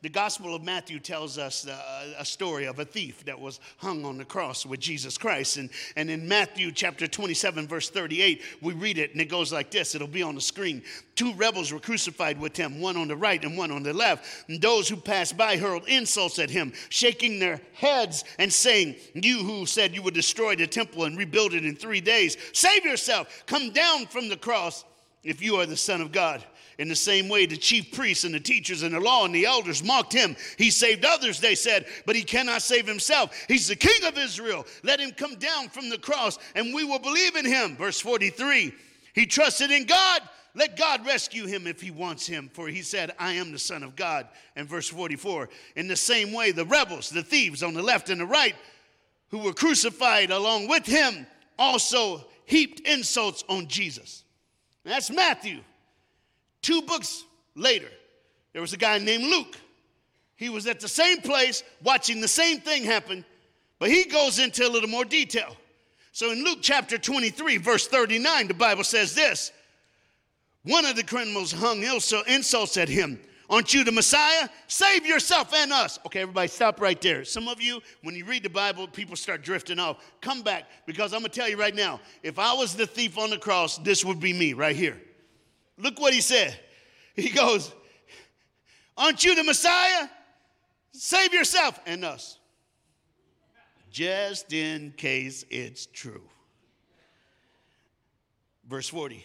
[0.05, 4.05] The Gospel of Matthew tells us uh, a story of a thief that was hung
[4.05, 5.57] on the cross with Jesus Christ.
[5.57, 9.71] And, and in Matthew chapter 27, verse 38, we read it and it goes like
[9.71, 10.83] this it'll be on the screen.
[11.15, 14.27] Two rebels were crucified with him, one on the right and one on the left.
[14.47, 19.39] And those who passed by hurled insults at him, shaking their heads and saying, You
[19.39, 23.45] who said you would destroy the temple and rebuild it in three days, save yourself,
[23.47, 24.85] come down from the cross
[25.23, 26.45] if you are the Son of God.
[26.79, 29.47] In the same way, the chief priests and the teachers and the law and the
[29.47, 30.37] elders mocked him.
[30.59, 33.35] He saved others, they said, but he cannot save himself.
[33.49, 34.67] He's the king of Israel.
[34.83, 37.77] Let him come down from the cross and we will believe in him.
[37.77, 38.75] Verse 43
[39.15, 40.23] He trusted in God.
[40.57, 43.83] Let God rescue him if he wants him, for he said, I am the Son
[43.83, 44.29] of God.
[44.55, 48.21] And verse 44 In the same way, the rebels, the thieves on the left and
[48.21, 48.55] the right,
[49.31, 51.27] who were crucified along with him,
[51.59, 54.23] also heaped insults on Jesus.
[54.85, 55.61] That's Matthew.
[56.65, 57.25] Two books
[57.55, 57.91] later,
[58.55, 59.55] there was a guy named Luke.
[60.35, 63.23] He was at the same place watching the same thing happen,
[63.79, 65.55] but he goes into a little more detail.
[66.13, 69.53] So in Luke chapter 23, verse 39, the Bible says this
[70.63, 73.21] One of the criminals hung insults at him.
[73.51, 74.49] Aren't you the Messiah?
[74.67, 75.99] Save yourself and us.
[76.07, 77.27] Okay, everybody, stop right there.
[77.27, 80.03] Some of you, when you read the Bible, people start drifting off.
[80.23, 83.19] Come back because I'm going to tell you right now if I was the thief
[83.19, 84.99] on the cross, this would be me right here.
[85.79, 86.59] Look what he said.
[87.17, 87.73] He goes,
[88.97, 90.09] Aren't you the Messiah?
[90.93, 92.39] Save yourself and us.
[93.91, 96.23] Just in case it's true.
[98.69, 99.25] Verse 40.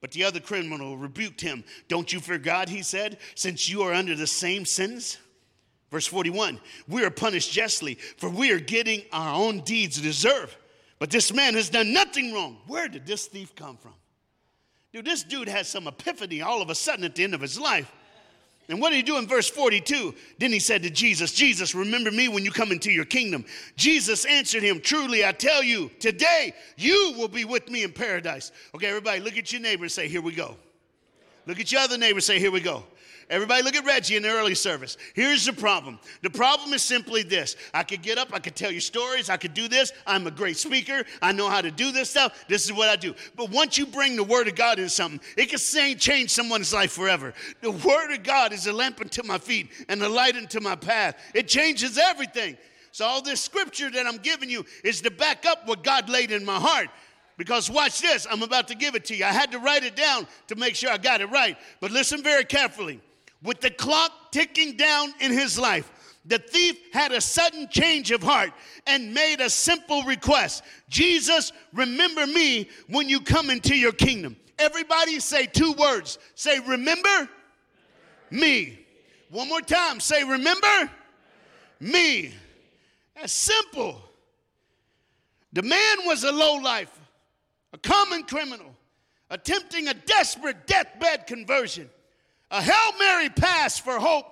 [0.00, 1.64] But the other criminal rebuked him.
[1.88, 5.18] Don't you fear God, he said, since you are under the same sentence?
[5.90, 10.56] Verse 41 We are punished justly, for we are getting our own deeds deserve.
[10.98, 12.58] But this man has done nothing wrong.
[12.66, 13.94] Where did this thief come from?
[14.94, 17.58] Dude, this dude has some epiphany all of a sudden at the end of his
[17.58, 17.90] life.
[18.68, 20.14] And what did he do in verse 42?
[20.38, 23.44] Then he said to Jesus, Jesus, remember me when you come into your kingdom.
[23.76, 28.52] Jesus answered him, Truly I tell you, today you will be with me in paradise.
[28.72, 30.56] Okay, everybody, look at your neighbor and say, Here we go.
[31.46, 32.84] Look at your other neighbor and say, Here we go.
[33.30, 34.96] Everybody look at Reggie in the early service.
[35.14, 35.98] Here's the problem.
[36.22, 37.56] The problem is simply this.
[37.72, 39.92] I could get up, I could tell you stories, I could do this.
[40.06, 41.04] I'm a great speaker.
[41.22, 42.44] I know how to do this stuff.
[42.48, 43.14] This is what I do.
[43.36, 45.58] But once you bring the word of God into something, it can
[45.98, 47.34] change someone's life forever.
[47.60, 50.76] The word of God is a lamp unto my feet and a light unto my
[50.76, 51.16] path.
[51.34, 52.56] It changes everything.
[52.92, 56.30] So all this scripture that I'm giving you is to back up what God laid
[56.30, 56.88] in my heart.
[57.36, 59.24] Because watch this, I'm about to give it to you.
[59.24, 61.56] I had to write it down to make sure I got it right.
[61.80, 63.00] But listen very carefully.
[63.44, 65.92] With the clock ticking down in his life,
[66.24, 68.50] the thief had a sudden change of heart
[68.86, 74.36] and made a simple request Jesus, remember me when you come into your kingdom.
[74.58, 76.18] Everybody say two words.
[76.34, 77.28] Say, remember
[78.30, 78.78] me.
[79.30, 80.00] One more time.
[80.00, 80.90] Say, remember
[81.80, 82.32] me.
[83.16, 84.00] That's simple.
[85.52, 86.96] The man was a lowlife,
[87.72, 88.74] a common criminal,
[89.28, 91.90] attempting a desperate deathbed conversion
[92.54, 94.26] a Hail Mary pass for hope,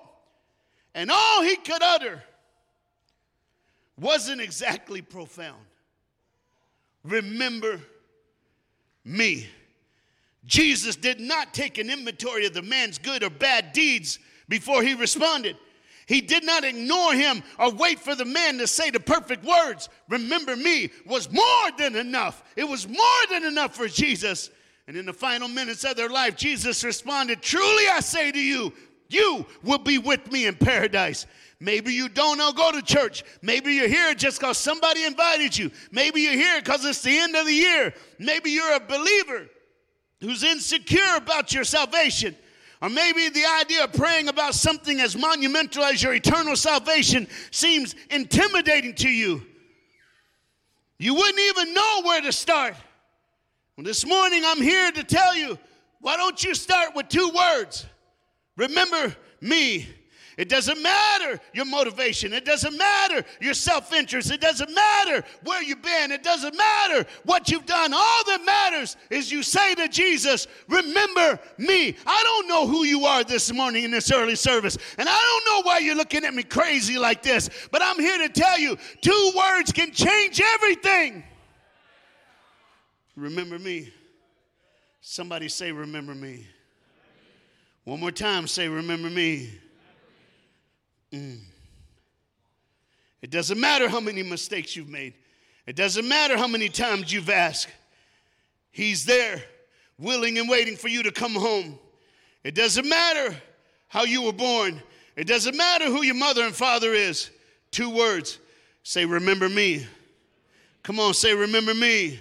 [0.95, 2.23] and all he could utter
[3.99, 5.61] wasn't exactly profound.
[7.03, 7.81] Remember
[9.03, 9.49] me.
[10.45, 14.93] Jesus did not take an inventory of the man's good or bad deeds before he
[14.93, 15.57] responded.
[16.05, 19.89] He did not ignore him or wait for the man to say the perfect words.
[20.07, 22.41] Remember me was more than enough.
[22.55, 24.49] It was more than enough for Jesus.
[24.87, 28.73] And in the final minutes of their life, Jesus responded, Truly I say to you,
[29.09, 31.25] you will be with me in paradise.
[31.59, 33.23] Maybe you don't know, go to church.
[33.41, 35.71] Maybe you're here just because somebody invited you.
[35.91, 37.93] Maybe you're here because it's the end of the year.
[38.19, 39.47] Maybe you're a believer
[40.19, 42.35] who's insecure about your salvation.
[42.81, 47.95] Or maybe the idea of praying about something as monumental as your eternal salvation seems
[48.09, 49.45] intimidating to you.
[50.97, 52.75] You wouldn't even know where to start.
[53.75, 55.57] Well, this morning, I'm here to tell you
[55.99, 57.87] why don't you start with two words?
[58.55, 59.87] Remember me.
[60.37, 62.33] It doesn't matter your motivation.
[62.33, 64.31] It doesn't matter your self interest.
[64.31, 66.11] It doesn't matter where you've been.
[66.11, 67.93] It doesn't matter what you've done.
[67.93, 71.95] All that matters is you say to Jesus, Remember me.
[72.05, 75.55] I don't know who you are this morning in this early service, and I don't
[75.55, 78.77] know why you're looking at me crazy like this, but I'm here to tell you
[79.01, 81.23] two words can change everything.
[83.15, 83.91] Remember me.
[85.01, 86.47] Somebody say, Remember me.
[87.83, 89.49] One more time, say, Remember me.
[91.11, 91.39] Mm.
[93.21, 95.13] It doesn't matter how many mistakes you've made,
[95.65, 97.69] it doesn't matter how many times you've asked.
[98.71, 99.41] He's there,
[99.99, 101.77] willing and waiting for you to come home.
[102.43, 103.35] It doesn't matter
[103.87, 104.81] how you were born,
[105.15, 107.29] it doesn't matter who your mother and father is.
[107.71, 108.39] Two words
[108.83, 109.85] say, Remember me.
[110.81, 112.19] Come on, say, Remember me.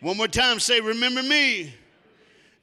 [0.00, 1.72] One more time, say, Remember me.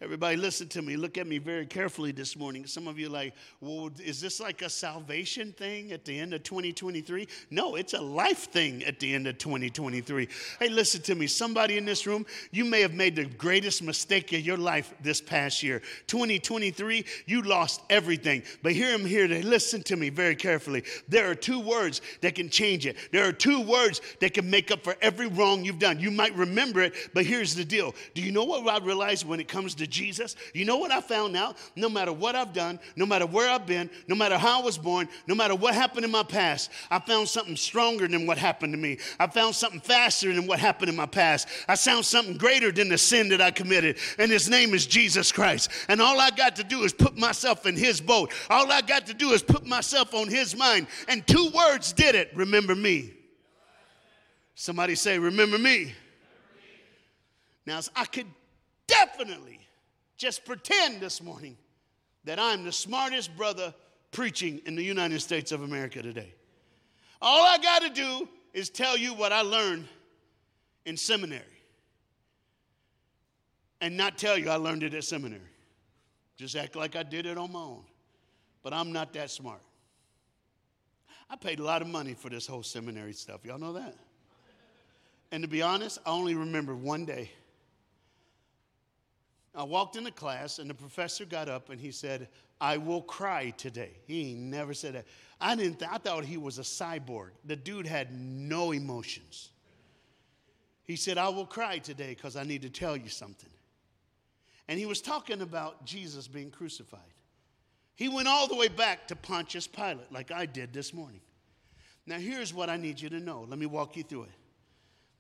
[0.02, 0.98] Everybody, listen to me.
[0.98, 2.66] Look at me very carefully this morning.
[2.66, 6.44] Some of you like, well, is this like a salvation thing at the end of
[6.44, 7.26] 2023?
[7.50, 10.28] No, it's a life thing at the end of 2023.
[10.60, 11.28] Hey, listen to me.
[11.28, 15.22] Somebody in this room, you may have made the greatest mistake of your life this
[15.22, 15.82] past year.
[16.08, 18.44] 2023, you lost everything.
[18.64, 20.84] But here I'm here to listen to me very carefully.
[21.08, 22.98] There are two words that can change it.
[23.14, 26.02] There are two words that can make up for every wrong you've done.
[26.02, 27.96] You might remember it, but here's the deal.
[28.14, 31.02] Do you know what I realized when it comes to Jesus, you know what I
[31.02, 31.58] found out?
[31.76, 34.78] No matter what I've done, no matter where I've been, no matter how I was
[34.78, 38.74] born, no matter what happened in my past, I found something stronger than what happened
[38.74, 38.98] to me.
[39.19, 41.48] I found something faster than what happened in my past.
[41.67, 45.32] I found something greater than the sin that I committed, and his name is Jesus
[45.32, 45.69] Christ.
[45.88, 48.32] And all I got to do is put myself in his boat.
[48.50, 50.88] All I got to do is put myself on his mind.
[51.08, 53.13] And two words did it remember me.
[54.56, 55.93] Somebody say, Remember me.
[57.65, 58.28] Now, I could
[58.88, 59.60] definitely
[60.17, 61.58] just pretend this morning
[62.23, 63.73] that I'm the smartest brother
[64.12, 66.34] preaching in the United States of America today.
[67.21, 69.88] All I got to do is tell you what I learned
[70.86, 71.43] in seminary
[73.82, 75.41] and not tell you I learned it at seminary.
[76.38, 77.84] Just act like I did it on my own.
[78.63, 79.62] But I'm not that smart.
[81.30, 83.45] I paid a lot of money for this whole seminary stuff.
[83.45, 83.95] Y'all know that?
[85.32, 87.32] And to be honest, I only remember one day.
[89.56, 92.28] I walked into class and the professor got up and he said,
[92.60, 93.91] I will cry today.
[94.06, 95.06] He never said that.
[95.39, 97.30] I didn't th- I thought he was a cyborg.
[97.46, 99.52] The dude had no emotions.
[100.84, 103.50] He said, I will cry today because I need to tell you something.
[104.68, 107.02] And he was talking about Jesus being crucified.
[107.96, 111.22] He went all the way back to Pontius Pilate, like I did this morning.
[112.06, 113.46] Now, here's what I need you to know.
[113.48, 114.32] Let me walk you through it.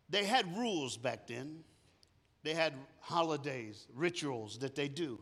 [0.09, 1.63] They had rules back then
[2.45, 5.19] they had holidays, rituals that they do.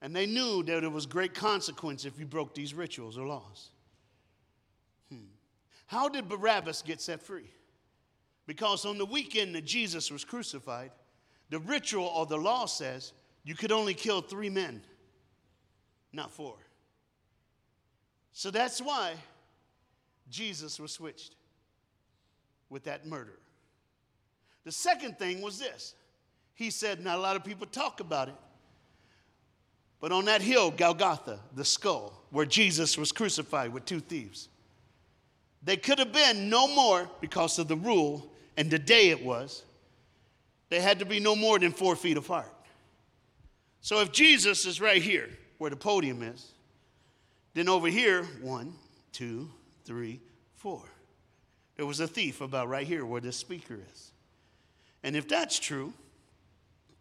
[0.00, 3.70] And they knew that there was great consequence if you broke these rituals or laws.
[5.10, 5.24] Hmm.
[5.86, 7.50] How did Barabbas get set free?
[8.46, 10.92] Because on the weekend that Jesus was crucified,
[11.50, 14.82] the ritual or the law says you could only kill three men,
[16.12, 16.54] not four.
[18.32, 19.14] So that's why
[20.30, 21.34] Jesus was switched
[22.70, 23.40] with that murder.
[24.66, 25.94] The second thing was this.
[26.54, 28.34] He said, not a lot of people talk about it.
[30.00, 34.48] But on that hill, Golgotha, the skull, where Jesus was crucified with two thieves,
[35.62, 39.62] they could have been no more because of the rule and the day it was.
[40.68, 42.52] They had to be no more than four feet apart.
[43.80, 46.50] So if Jesus is right here, where the podium is,
[47.54, 48.74] then over here, one,
[49.12, 49.48] two,
[49.84, 50.20] three,
[50.56, 50.82] four.
[51.76, 54.10] There was a thief about right here where the speaker is.
[55.02, 55.92] And if that's true,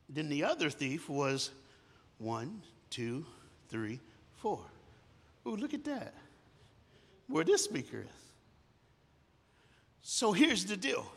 [0.10, 1.52] then the other thief was
[2.18, 3.26] one, two,
[3.70, 4.00] three,
[4.38, 4.60] four.
[5.48, 6.14] Ooh, look at that.
[7.28, 8.32] Where this speaker is.
[10.02, 11.12] So here's the deal.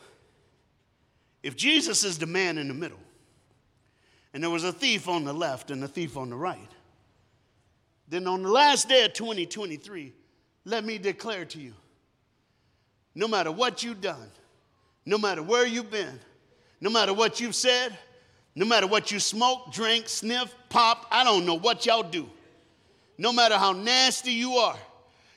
[1.43, 2.99] If Jesus is the man in the middle,
[4.33, 6.70] And there was a thief on the left and a thief on the right.
[8.09, 10.12] Then on the last day of 2023,
[10.64, 11.74] let me declare to you
[13.14, 14.31] no matter what you've done,
[15.05, 16.20] no matter where you've been,
[16.81, 17.97] no matter what you've said,
[18.55, 22.29] no matter what you smoke, drink, sniff, pop, I don't know what y'all do.
[23.16, 24.76] No matter how nasty you are,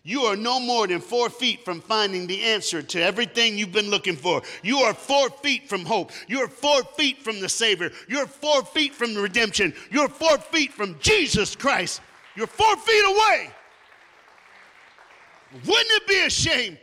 [0.03, 3.91] you are no more than four feet from finding the answer to everything you've been
[3.91, 4.41] looking for.
[4.63, 6.11] You are four feet from hope.
[6.27, 7.91] You're four feet from the Savior.
[8.07, 9.73] You're four feet from the redemption.
[9.91, 12.01] You're four feet from Jesus Christ.
[12.35, 13.51] You're four feet away.
[15.53, 16.77] Wouldn't it be a shame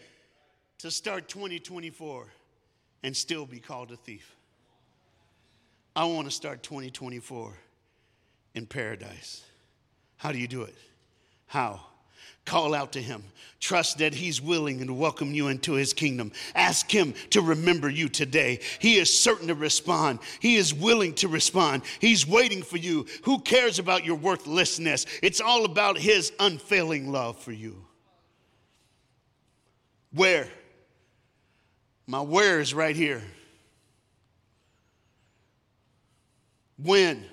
[0.79, 2.27] to start 2024
[3.03, 4.37] and still be called a thief?
[5.99, 7.53] I want to start 2024
[8.55, 9.43] in paradise.
[10.17, 10.77] How do you do it?
[11.49, 11.81] How?
[12.45, 13.25] Call out to him.
[13.59, 16.31] Trust that he's willing and welcome you into his kingdom.
[16.55, 18.61] Ask him to remember you today.
[18.79, 20.21] He is certain to respond.
[20.39, 21.83] He is willing to respond.
[21.99, 23.05] He's waiting for you.
[23.25, 25.05] Who cares about your worthlessness?
[25.21, 27.85] It's all about his unfailing love for you.
[30.13, 30.47] Where?
[32.07, 33.25] My where is right here.
[36.83, 37.25] When?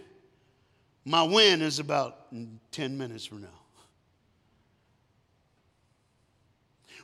[1.05, 2.27] My when is about
[2.71, 3.47] 10 minutes from now.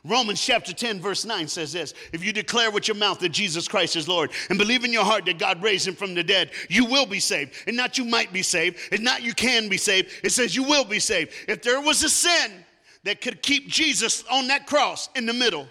[0.04, 3.68] Romans chapter 10, verse 9 says this If you declare with your mouth that Jesus
[3.68, 6.50] Christ is Lord and believe in your heart that God raised him from the dead,
[6.68, 7.54] you will be saved.
[7.68, 10.10] And not you might be saved, and not you can be saved.
[10.24, 11.32] It says you will be saved.
[11.46, 12.64] If there was a sin
[13.04, 15.68] that could keep Jesus on that cross in the middle,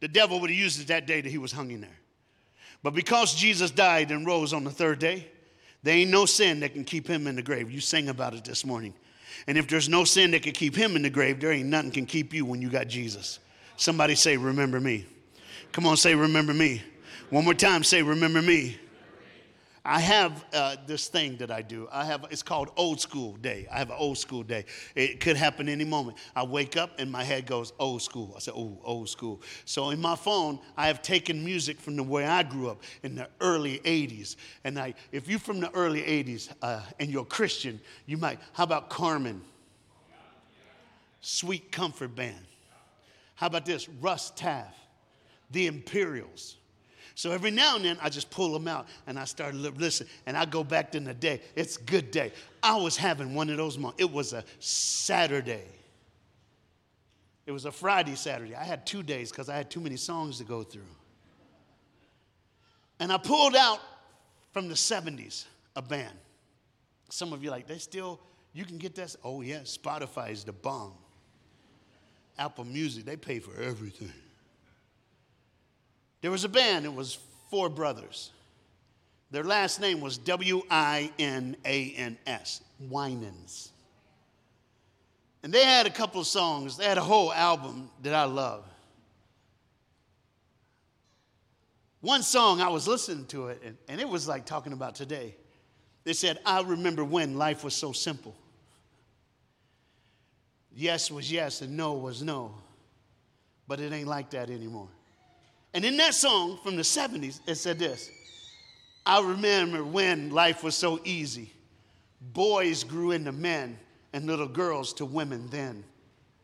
[0.00, 1.98] the devil would have used it that day that he was hung in there.
[2.82, 5.26] But because Jesus died and rose on the third day,
[5.82, 7.70] there ain't no sin that can keep him in the grave.
[7.70, 8.94] You sang about it this morning.
[9.46, 11.90] And if there's no sin that can keep him in the grave, there ain't nothing
[11.90, 13.38] can keep you when you got Jesus.
[13.76, 15.06] Somebody say, Remember me.
[15.72, 16.82] Come on, say, Remember me.
[17.30, 18.76] One more time, say, Remember me.
[19.90, 21.88] I have uh, this thing that I do.
[21.90, 23.66] I have it's called old school day.
[23.72, 24.66] I have an old school day.
[24.94, 26.18] It could happen any moment.
[26.36, 28.34] I wake up and my head goes old school.
[28.36, 29.40] I say, oh, old school.
[29.64, 33.14] So in my phone, I have taken music from the way I grew up in
[33.14, 34.36] the early '80s.
[34.64, 38.40] And I, if you're from the early '80s uh, and you're a Christian, you might.
[38.52, 39.40] How about Carmen?
[41.22, 42.44] Sweet Comfort Band.
[43.36, 43.88] How about this?
[43.88, 44.76] Russ Taff,
[45.50, 46.58] the Imperials.
[47.18, 50.06] So every now and then I just pull them out and I start to listen.
[50.26, 51.40] and I go back in the day.
[51.56, 52.30] It's a good day.
[52.62, 53.96] I was having one of those months.
[54.00, 55.64] It was a Saturday.
[57.44, 58.54] It was a Friday, Saturday.
[58.54, 60.82] I had two days because I had too many songs to go through.
[63.00, 63.80] And I pulled out
[64.52, 66.16] from the 70s a band.
[67.10, 68.20] Some of you like, they still,
[68.52, 69.16] you can get this?
[69.24, 70.92] Oh, yeah, Spotify is the bomb.
[72.38, 74.12] Apple Music, they pay for everything.
[76.20, 77.18] There was a band, it was
[77.50, 78.30] four brothers.
[79.30, 83.70] Their last name was W I N A N S, Winans.
[85.42, 88.64] And they had a couple of songs, they had a whole album that I love.
[92.00, 95.34] One song, I was listening to it, and, and it was like talking about today.
[96.04, 98.34] They said, I remember when life was so simple.
[100.72, 102.54] Yes was yes, and no was no.
[103.66, 104.88] But it ain't like that anymore.
[105.74, 108.10] And in that song from the 70s, it said this
[109.04, 111.52] I remember when life was so easy.
[112.20, 113.78] Boys grew into men
[114.12, 115.84] and little girls to women then,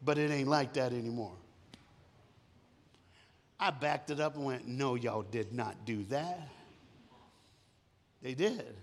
[0.03, 1.35] but it ain't like that anymore.
[3.59, 6.49] I backed it up and went, No, y'all did not do that.
[8.23, 8.75] They did.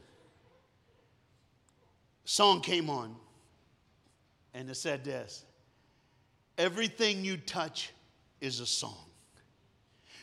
[2.25, 3.15] Song came on,
[4.53, 5.45] and it said this
[6.57, 7.91] Everything you touch
[8.39, 9.10] is a song.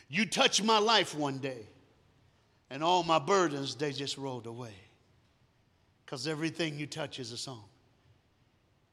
[0.09, 1.67] You touched my life one day,
[2.71, 4.73] and all my burdens, they just rolled away.
[6.03, 7.63] Because everything you touch is a song.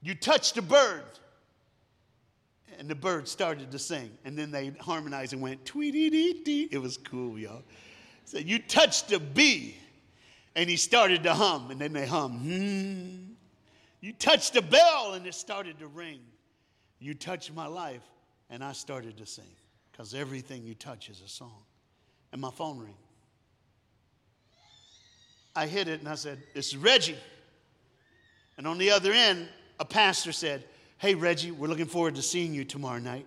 [0.02, 1.04] You touched a bird,
[2.78, 4.10] and the bird started to sing.
[4.26, 6.68] And then they harmonized and went tweety dee dee.
[6.70, 7.62] It was cool, y'all.
[8.26, 9.78] So you touched a bee,
[10.54, 12.40] and he started to hum, and then they hum.
[12.40, 13.32] Hmm.
[14.02, 16.20] You touched a bell, and it started to ring.
[16.98, 18.02] You touched my life,
[18.50, 19.44] and I started to sing
[19.96, 21.62] because everything you touch is a song.
[22.32, 22.94] And my phone rang.
[25.54, 27.16] I hit it and I said, It's Reggie.
[28.58, 29.48] And on the other end,
[29.80, 30.64] a pastor said,
[30.98, 33.26] Hey, Reggie, we're looking forward to seeing you tomorrow night.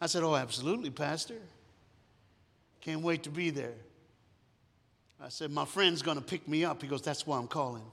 [0.00, 1.36] I said, Oh, absolutely, Pastor.
[2.80, 3.74] Can't wait to be there.
[5.20, 6.80] I said, My friend's going to pick me up.
[6.80, 7.84] He goes, That's why I'm calling.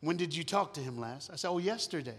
[0.00, 1.30] When did you talk to him last?
[1.32, 2.18] I said, Oh, yesterday.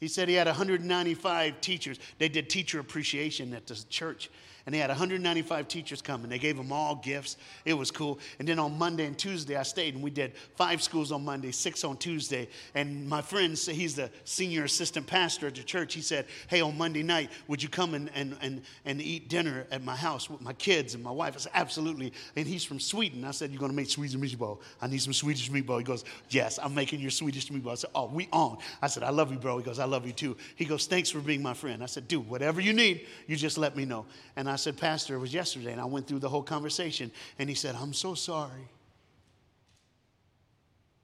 [0.00, 1.98] He said he had 195 teachers.
[2.18, 4.30] They did teacher appreciation at the church
[4.66, 7.36] and they had 195 teachers come and they gave them all gifts.
[7.64, 8.18] It was cool.
[8.38, 11.52] And then on Monday and Tuesday, I stayed and we did five schools on Monday,
[11.52, 12.48] six on Tuesday.
[12.74, 16.76] And my friend, he's the senior assistant pastor at the church, he said, Hey, on
[16.76, 20.40] Monday night, would you come and, and, and, and eat dinner at my house with
[20.40, 21.34] my kids and my wife?
[21.36, 22.12] I said, Absolutely.
[22.36, 23.24] And he's from Sweden.
[23.24, 24.60] I said, You're going to make Swedish meatball?
[24.80, 25.78] I need some Swedish meatball.
[25.78, 27.72] He goes, Yes, I'm making your Swedish meatball.
[27.72, 28.58] I said, Oh, we on.
[28.82, 29.58] I said, I love you, bro.
[29.58, 30.36] He goes, I love you too.
[30.56, 31.82] He goes, Thanks for being my friend.
[31.82, 34.06] I said, Dude, whatever you need, you just let me know.
[34.36, 37.48] And I said, Pastor, it was yesterday, and I went through the whole conversation, and
[37.48, 38.68] he said, I'm so sorry.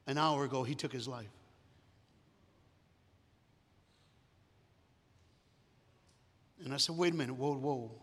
[0.07, 1.27] An hour ago, he took his life.
[6.65, 7.91] And I said, wait a minute, whoa, whoa.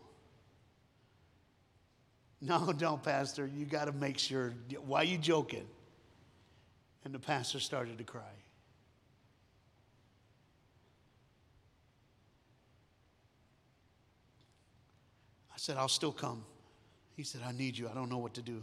[2.45, 3.49] No, don't, Pastor.
[3.55, 4.53] You got to make sure.
[4.85, 5.65] Why are you joking?
[7.05, 8.21] And the pastor started to cry.
[15.63, 16.43] Said, I'll still come.
[17.15, 17.87] He said, I need you.
[17.87, 18.61] I don't know what to do.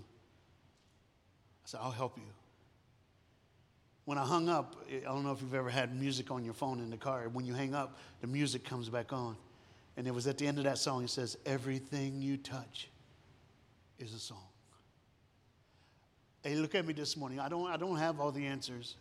[1.64, 2.30] I said, I'll help you.
[4.05, 6.78] When I hung up, I don't know if you've ever had music on your phone
[6.78, 7.26] in the car.
[7.32, 9.34] When you hang up, the music comes back on.
[9.96, 12.90] And it was at the end of that song, it says, Everything you touch
[13.98, 14.44] is a song.
[16.42, 17.40] Hey, look at me this morning.
[17.40, 18.96] I don't, I don't have all the answers,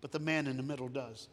[0.00, 1.26] but the man in the middle does.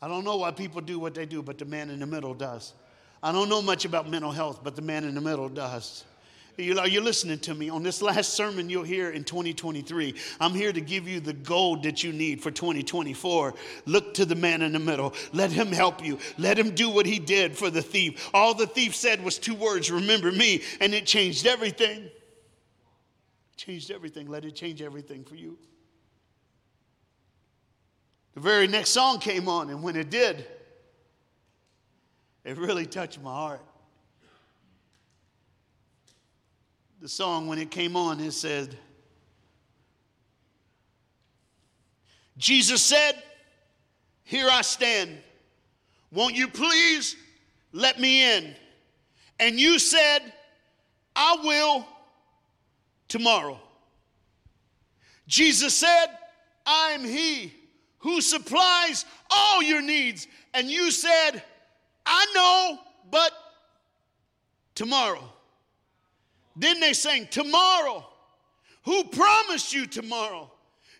[0.00, 2.32] I don't know why people do what they do, but the man in the middle
[2.32, 2.72] does.
[3.22, 6.04] I don't know much about mental health, but the man in the middle does.
[6.58, 7.70] You're you listening to me?
[7.70, 11.84] On this last sermon you'll hear in 2023, I'm here to give you the gold
[11.84, 13.54] that you need for 2024.
[13.86, 15.14] Look to the man in the middle.
[15.32, 16.18] Let him help you.
[16.36, 18.28] Let him do what he did for the thief.
[18.34, 22.10] All the thief said was two words remember me, and it changed everything.
[23.56, 24.28] Changed everything.
[24.28, 25.56] Let it change everything for you.
[28.34, 30.46] The very next song came on, and when it did,
[32.44, 33.60] it really touched my heart.
[37.00, 38.76] The song, when it came on, it said,
[42.36, 43.22] Jesus said,
[44.24, 45.18] Here I stand.
[46.12, 47.16] Won't you please
[47.72, 48.54] let me in?
[49.40, 50.20] And you said,
[51.16, 51.86] I will
[53.08, 53.58] tomorrow.
[55.26, 56.06] Jesus said,
[56.66, 57.52] I'm He
[57.98, 60.26] who supplies all your needs.
[60.54, 61.42] And you said,
[62.04, 62.78] I know,
[63.10, 63.32] but
[64.74, 65.32] tomorrow.
[66.56, 68.06] Then they sang, Tomorrow.
[68.84, 70.50] Who promised you tomorrow?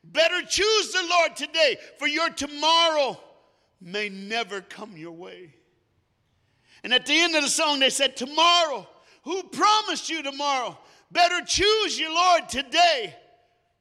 [0.05, 3.19] Better choose the Lord today, for your tomorrow
[3.81, 5.55] may never come your way.
[6.85, 8.89] And at the end of the song, they said, Tomorrow.
[9.25, 10.77] Who promised you tomorrow?
[11.13, 13.15] Better choose your Lord today,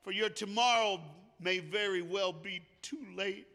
[0.04, 1.00] for your tomorrow
[1.40, 3.48] may very well be too late.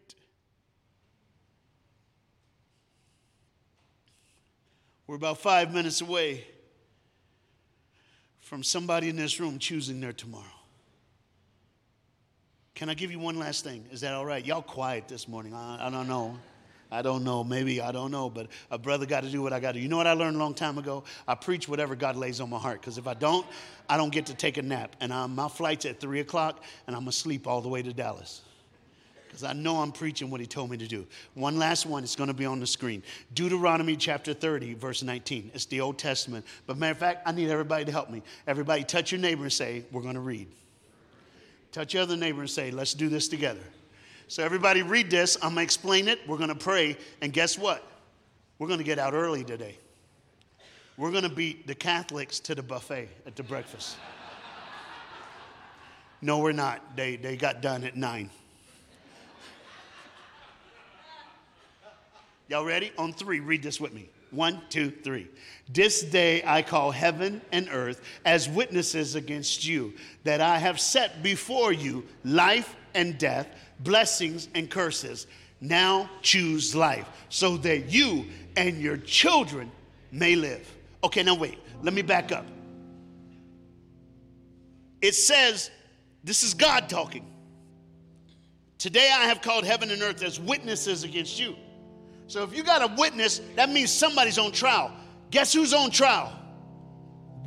[5.06, 6.44] We're about five minutes away
[8.40, 10.44] from somebody in this room choosing their tomorrow.
[12.74, 13.86] Can I give you one last thing?
[13.90, 14.44] Is that all right?
[14.44, 15.54] Y'all quiet this morning.
[15.54, 16.36] I, I don't know.
[16.90, 17.42] I don't know.
[17.42, 19.82] Maybe I don't know, but a brother got to do what I got to do.
[19.82, 21.04] You know what I learned a long time ago?
[21.26, 22.80] I preach whatever God lays on my heart.
[22.80, 23.46] Because if I don't,
[23.88, 24.94] I don't get to take a nap.
[25.00, 28.42] And I'm, my flight's at three o'clock, and I'm asleep all the way to Dallas
[29.36, 31.06] because I know I'm preaching what he told me to do.
[31.34, 33.02] One last one, it's going to be on the screen.
[33.34, 35.50] Deuteronomy chapter 30, verse 19.
[35.52, 36.46] It's the Old Testament.
[36.66, 38.22] But matter of fact, I need everybody to help me.
[38.46, 40.48] Everybody, touch your neighbor and say, We're going to read.
[41.70, 43.60] Touch your other neighbor and say, Let's do this together.
[44.26, 45.36] So, everybody, read this.
[45.36, 46.18] I'm going to explain it.
[46.26, 46.96] We're going to pray.
[47.20, 47.86] And guess what?
[48.58, 49.76] We're going to get out early today.
[50.96, 53.98] We're going to beat the Catholics to the buffet at the breakfast.
[56.22, 56.96] No, we're not.
[56.96, 58.30] They, they got done at 9.
[62.48, 62.92] Y'all ready?
[62.96, 64.08] On three, read this with me.
[64.30, 65.28] One, two, three.
[65.68, 69.94] This day I call heaven and earth as witnesses against you
[70.24, 73.48] that I have set before you life and death,
[73.80, 75.26] blessings and curses.
[75.60, 78.26] Now choose life so that you
[78.56, 79.70] and your children
[80.12, 80.72] may live.
[81.02, 82.46] Okay, now wait, let me back up.
[85.00, 85.70] It says,
[86.24, 87.24] this is God talking.
[88.78, 91.56] Today I have called heaven and earth as witnesses against you.
[92.26, 94.92] So if you got a witness, that means somebody's on trial.
[95.30, 96.32] Guess who's on trial?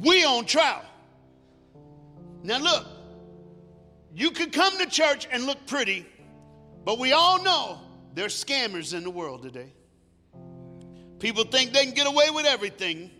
[0.02, 0.84] We on trial.
[2.44, 2.88] Now look,
[4.16, 6.06] you could come to church and look pretty,
[6.86, 7.80] but we all know
[8.14, 9.74] there's scammers in the world today.
[11.20, 13.12] People think they can get away with everything.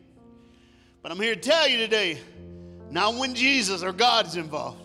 [1.02, 2.18] But I'm here to tell you today,
[2.90, 4.82] not when Jesus or God is involved.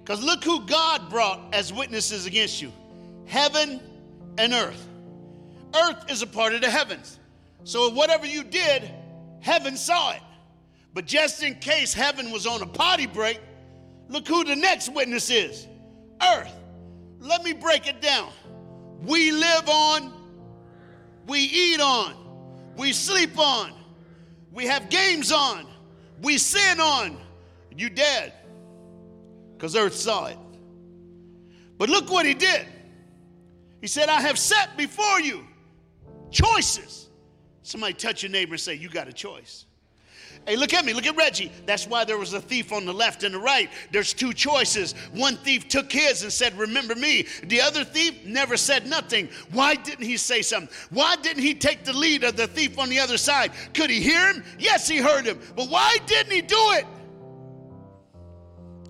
[0.00, 2.72] Because look who God brought as witnesses against you
[3.26, 3.80] heaven
[4.38, 4.88] and earth.
[5.74, 7.18] Earth is a part of the heavens.
[7.64, 8.90] So whatever you did,
[9.40, 10.22] heaven saw it.
[10.94, 13.40] But just in case heaven was on a potty break,
[14.08, 15.66] look who the next witness is
[16.22, 16.52] Earth.
[17.18, 18.30] Let me break it down.
[19.02, 20.12] We live on,
[21.26, 22.14] we eat on,
[22.76, 23.72] we sleep on,
[24.52, 25.66] we have games on,
[26.20, 27.18] we sin on.
[27.74, 28.34] You dead
[29.56, 30.36] because Earth saw it.
[31.78, 32.66] But look what he did.
[33.80, 35.46] He said, I have set before you
[36.32, 37.08] choices.
[37.62, 39.66] Somebody touch your neighbor and say, You got a choice.
[40.46, 41.52] Hey, look at me, look at Reggie.
[41.66, 43.70] That's why there was a thief on the left and the right.
[43.92, 44.92] There's two choices.
[45.12, 47.26] One thief took his and said, Remember me.
[47.44, 49.28] The other thief never said nothing.
[49.52, 50.74] Why didn't he say something?
[50.90, 53.52] Why didn't he take the lead of the thief on the other side?
[53.72, 54.42] Could he hear him?
[54.58, 55.38] Yes, he heard him.
[55.54, 56.86] But why didn't he do it?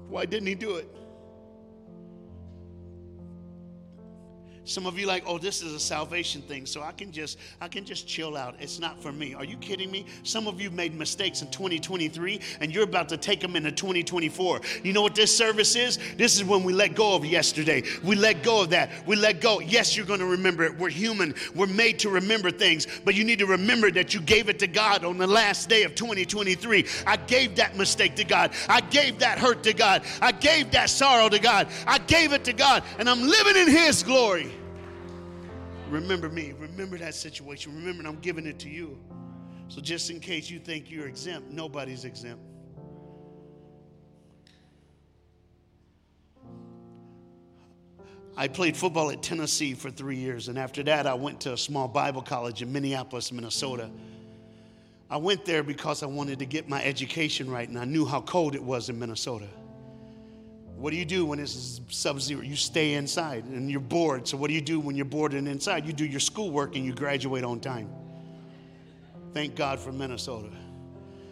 [0.09, 0.89] Why didn't he do it?
[4.65, 7.67] Some of you like, oh, this is a salvation thing, so I can just I
[7.67, 8.55] can just chill out.
[8.61, 9.35] It's not for me.
[9.35, 10.07] Are you kidding me?
[10.23, 14.61] Some of you made mistakes in 2023, and you're about to take them into 2024.
[14.85, 15.99] You know what this service is?
[16.17, 17.83] This is when we let go of yesterday.
[18.05, 18.91] We let go of that.
[19.05, 19.59] We let go.
[19.59, 20.79] Yes, you're going to remember it.
[20.79, 21.35] We're human.
[21.57, 24.69] We're made to remember things, but you need to remember that you gave it to
[24.69, 26.87] God on the last day of 2023.
[27.05, 28.53] I gave that mistake to God.
[28.69, 30.05] I gave that hurt to God.
[30.21, 31.67] I gave that sorrow to God.
[31.85, 34.52] I gave it to God, and I'm living in His glory.
[35.93, 36.55] Remember me.
[36.59, 37.77] Remember that situation.
[37.77, 38.99] Remember, I'm giving it to you.
[39.69, 42.41] So, just in case you think you're exempt, nobody's exempt.
[48.35, 51.59] I played football at Tennessee for three years, and after that, I went to a
[51.59, 53.91] small Bible college in Minneapolis, Minnesota.
[55.11, 58.23] I went there because I wanted to get my education right, and I knew how
[58.23, 59.47] cold it was in Minnesota.
[60.83, 62.43] What do you do when it's sub zero?
[62.43, 64.27] You stay inside and you're bored.
[64.27, 65.87] So, what do you do when you're bored and inside?
[65.87, 67.89] You do your schoolwork and you graduate on time.
[69.33, 70.49] Thank God for Minnesota.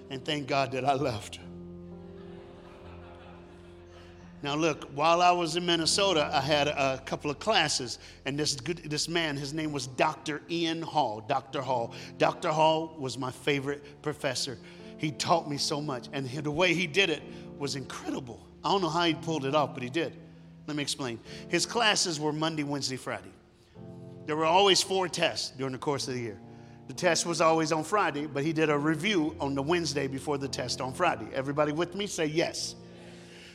[0.09, 1.41] And thank God that I left.
[4.45, 8.55] Now, look, while I was in Minnesota, I had a couple of classes, and this,
[8.55, 10.43] good, this man, his name was Dr.
[10.49, 11.25] Ian Hall.
[11.27, 11.61] Dr.
[11.61, 11.93] Hall.
[12.19, 12.51] Dr.
[12.51, 14.59] Hall was my favorite professor.
[14.97, 17.23] He taught me so much, and the way he did it
[17.59, 18.47] was incredible.
[18.65, 20.15] I don't know how he pulled it off, but he did.
[20.67, 21.19] Let me explain.
[21.49, 23.33] His classes were Monday, Wednesday, Friday.
[24.27, 26.39] There were always four tests during the course of the year.
[26.87, 30.39] The test was always on Friday, but he did a review on the Wednesday before
[30.39, 31.27] the test on Friday.
[31.33, 32.07] Everybody with me?
[32.07, 32.75] Say yes.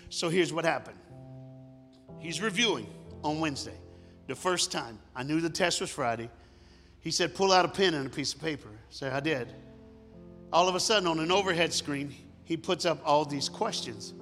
[0.09, 0.97] So here's what happened
[2.19, 2.87] he's reviewing
[3.23, 3.77] on Wednesday.
[4.27, 6.29] The first time, I knew the test was Friday.
[6.99, 8.69] He said, Pull out a pen and a piece of paper.
[8.89, 9.53] Say, I did.
[10.51, 14.13] All of a sudden, on an overhead screen, he puts up all these questions.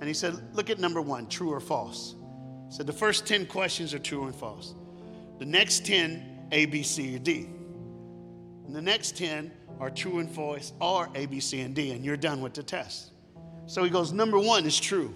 [0.00, 2.14] And he said, Look at number one, true or false.
[2.68, 4.74] He said, The first 10 questions are true and false.
[5.38, 7.48] The next 10, A, B, C, or D.
[8.66, 12.04] And the next 10 are true and false, or A, B, C, and D, and
[12.04, 13.10] you're done with the test.
[13.66, 15.14] So he goes, Number one is true,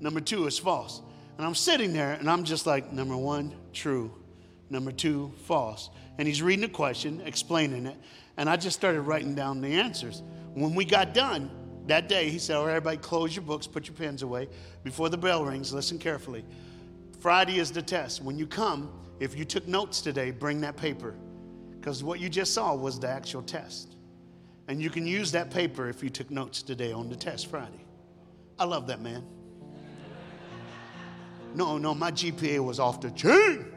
[0.00, 1.02] number two is false.
[1.36, 4.12] And I'm sitting there and I'm just like, Number one, true,
[4.70, 5.90] number two, false.
[6.18, 7.96] And he's reading the question, explaining it,
[8.36, 10.22] and I just started writing down the answers.
[10.54, 11.50] When we got done,
[11.86, 14.48] that day, he said, All right, everybody, close your books, put your pens away.
[14.82, 16.44] Before the bell rings, listen carefully.
[17.20, 18.22] Friday is the test.
[18.22, 21.14] When you come, if you took notes today, bring that paper.
[21.78, 23.96] Because what you just saw was the actual test.
[24.68, 27.84] And you can use that paper if you took notes today on the test Friday.
[28.58, 29.24] I love that man.
[31.54, 33.73] No, no, my GPA was off the chain.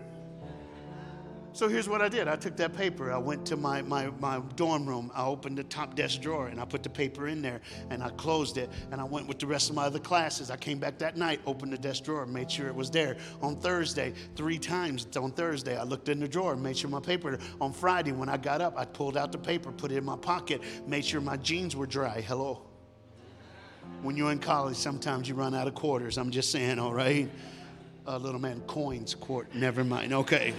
[1.58, 2.28] So here's what I did.
[2.28, 3.12] I took that paper.
[3.12, 5.12] I went to my, my, my dorm room.
[5.16, 8.10] I opened the top desk drawer and I put the paper in there and I
[8.10, 10.52] closed it and I went with the rest of my other classes.
[10.52, 13.18] I came back that night, opened the desk drawer, made sure it was there.
[13.42, 17.40] On Thursday, three times on Thursday, I looked in the drawer, made sure my paper.
[17.60, 20.18] On Friday, when I got up, I pulled out the paper, put it in my
[20.18, 22.22] pocket, made sure my jeans were dry.
[22.22, 22.62] Hello.
[24.04, 26.20] When you're in college, sometimes you run out of quarters.
[26.20, 27.28] I'm just saying, all right?
[28.06, 30.14] A little man, coins, quart, never mind.
[30.14, 30.54] Okay.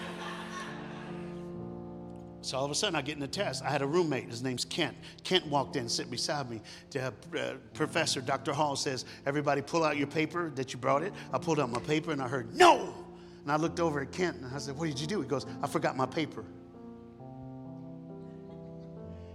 [2.41, 3.65] So all of a sudden, I get in the test.
[3.65, 4.29] I had a roommate.
[4.29, 4.97] His name's Kent.
[5.25, 6.61] Kent walked in, sit beside me.
[6.91, 8.53] To have, uh, professor Dr.
[8.53, 11.81] Hall says, "Everybody, pull out your paper that you brought it." I pulled out my
[11.81, 12.95] paper and I heard no.
[13.43, 15.47] And I looked over at Kent and I said, "What did you do?" He goes,
[15.63, 16.45] "I forgot my paper."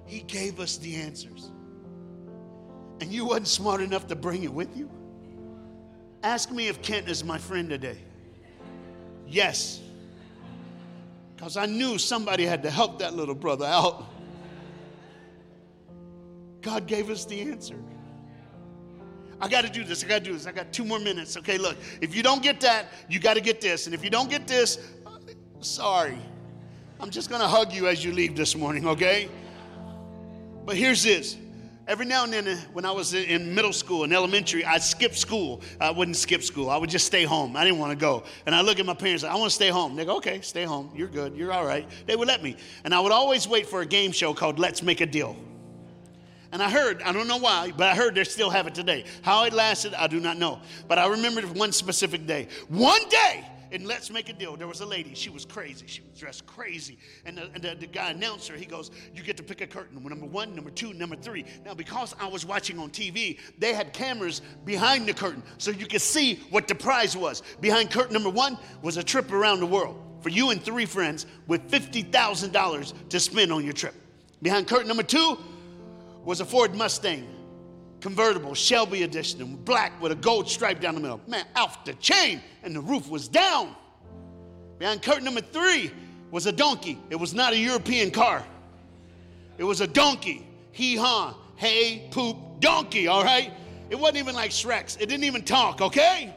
[0.06, 1.52] He gave us the answers,
[3.02, 4.90] and you wasn't smart enough to bring it with you.
[6.22, 7.98] Ask me if Kent is my friend today.
[9.28, 9.82] Yes.
[11.44, 14.06] Because I knew somebody had to help that little brother out.
[16.62, 17.76] God gave us the answer.
[19.42, 20.06] I got to do this.
[20.06, 20.48] I got to do this.
[20.48, 21.36] I got two more minutes.
[21.36, 23.88] Okay, look, if you don't get that, you got to get this.
[23.88, 24.80] And if you don't get this,
[25.60, 26.18] sorry.
[27.02, 29.28] I'm just going to hug you as you leave this morning, okay?
[30.66, 31.36] But here's this.
[31.86, 35.16] Every now and then, uh, when I was in middle school and elementary, I'd skip
[35.16, 35.62] school.
[35.82, 36.70] I wouldn't skip school.
[36.70, 37.58] I would just stay home.
[37.58, 38.24] I didn't want to go.
[38.46, 39.98] And I look at my parents, I want to stay home.
[39.98, 40.92] They go, okay, stay home.
[40.96, 41.36] You're good.
[41.36, 41.86] You're all right.
[42.06, 42.56] They would let me.
[42.86, 45.36] And I would always wait for a game show called Let's Make a Deal.
[46.54, 49.04] And I heard, I don't know why, but I heard they still have it today.
[49.22, 50.62] How it lasted, I do not know.
[50.88, 52.48] But I remember one specific day.
[52.70, 53.44] One day,
[53.74, 54.56] and let's make a deal.
[54.56, 55.16] There was a lady.
[55.16, 55.88] She was crazy.
[55.88, 57.00] She was dressed crazy.
[57.26, 60.02] And the, and the, the guy announcer, he goes, You get to pick a curtain.
[60.02, 61.44] Number one, number two, number three.
[61.66, 65.88] Now, because I was watching on TV, they had cameras behind the curtain so you
[65.88, 67.42] could see what the prize was.
[67.62, 71.26] Behind curtain number one was a trip around the world for you and three friends
[71.48, 73.96] with $50,000 to spend on your trip.
[74.42, 75.38] Behind curtain number two
[76.24, 77.28] was a Ford Mustang
[78.04, 81.22] convertible Shelby edition, black with a gold stripe down the middle.
[81.26, 83.74] Man, off the chain, and the roof was down.
[84.78, 85.90] Behind curtain number three
[86.30, 87.00] was a donkey.
[87.10, 88.46] It was not a European car.
[89.58, 90.46] It was a donkey.
[90.74, 93.54] Hee haw, hey, poop, donkey, all right?
[93.90, 94.98] It wasn't even like Shrek's.
[94.98, 96.36] It didn't even talk, okay?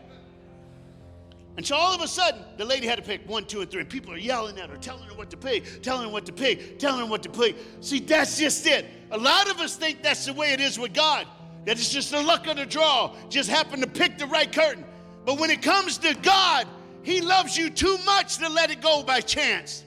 [1.57, 3.83] And so all of a sudden, the lady had to pick one, two, and three.
[3.83, 6.79] People are yelling at her, telling her what to pick, telling her what to pick,
[6.79, 7.57] telling her what to pick.
[7.81, 8.87] See, that's just it.
[9.11, 11.27] A lot of us think that's the way it is with God.
[11.67, 14.85] That it's just the luck of the draw, just happened to pick the right curtain.
[15.25, 16.67] But when it comes to God,
[17.03, 19.85] He loves you too much to let it go by chance.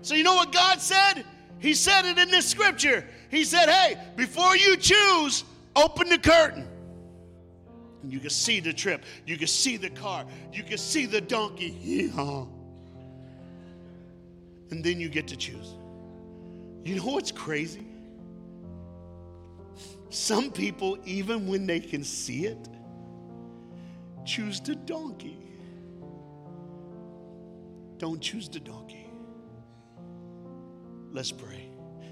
[0.00, 1.24] So, you know what God said?
[1.58, 3.04] He said it in this scripture.
[3.30, 5.44] He said, Hey, before you choose,
[5.76, 6.66] open the curtain.
[8.02, 11.20] And you can see the trip, you can see the car, you can see the
[11.20, 11.76] donkey.
[11.82, 12.44] Yeah.
[14.70, 15.74] And then you get to choose.
[16.84, 17.87] You know what's crazy?
[20.10, 22.68] Some people, even when they can see it,
[24.24, 25.38] choose the donkey.
[27.98, 29.06] Don't choose the donkey.
[31.10, 31.68] Let's pray.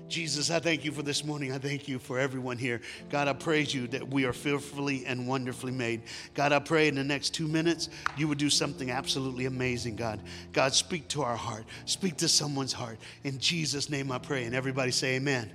[0.08, 1.52] Jesus, I thank you for this morning.
[1.52, 2.80] I thank you for everyone here.
[3.10, 6.02] God, I praise you that we are fearfully and wonderfully made.
[6.34, 10.20] God, I pray in the next two minutes you would do something absolutely amazing, God.
[10.52, 12.98] God, speak to our heart, speak to someone's heart.
[13.24, 14.44] In Jesus' name I pray.
[14.44, 15.52] And everybody say, Amen.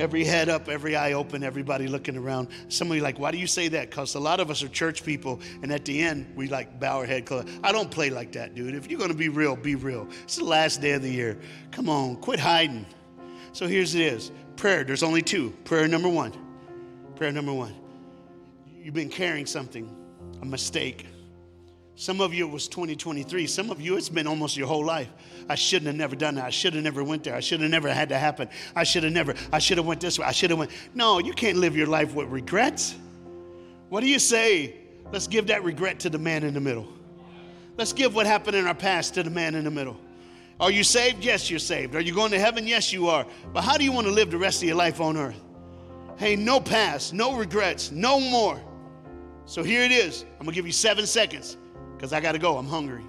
[0.00, 2.48] Every head up, every eye open, everybody looking around.
[2.68, 3.90] Somebody like, why do you say that?
[3.90, 6.96] Because a lot of us are church people, and at the end, we like bow
[6.96, 7.44] our head close.
[7.62, 8.74] I don't play like that, dude.
[8.74, 10.08] If you're going to be real, be real.
[10.22, 11.38] It's the last day of the year.
[11.70, 12.86] Come on, quit hiding.
[13.52, 14.84] So here's it is prayer.
[14.84, 15.50] There's only two.
[15.64, 16.32] Prayer number one.
[17.16, 17.74] Prayer number one.
[18.66, 19.94] You've been carrying something,
[20.40, 21.06] a mistake.
[22.00, 23.46] Some of you it was 2023.
[23.46, 25.10] Some of you it's been almost your whole life.
[25.50, 26.46] I shouldn't have never done that.
[26.46, 27.34] I should have never went there.
[27.34, 28.48] I should have never had to happen.
[28.74, 29.34] I should have never.
[29.52, 30.24] I should have went this way.
[30.24, 30.70] I should have went.
[30.94, 32.96] No, you can't live your life with regrets.
[33.90, 34.76] What do you say?
[35.12, 36.88] Let's give that regret to the man in the middle.
[37.76, 39.98] Let's give what happened in our past to the man in the middle.
[40.58, 41.22] Are you saved?
[41.22, 41.94] Yes, you're saved.
[41.94, 42.66] Are you going to heaven?
[42.66, 43.26] Yes, you are.
[43.52, 45.38] But how do you want to live the rest of your life on earth?
[46.16, 48.58] Hey, no past, no regrets, no more.
[49.44, 50.22] So here it is.
[50.22, 51.58] I'm going to give you seven seconds
[52.00, 52.56] because I got to go.
[52.56, 53.04] I'm hungry.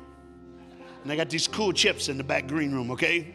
[1.03, 3.33] And I got these cool chips in the back green room, okay?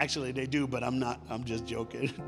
[0.00, 1.20] Actually, they do, but I'm not.
[1.30, 2.12] I'm just joking.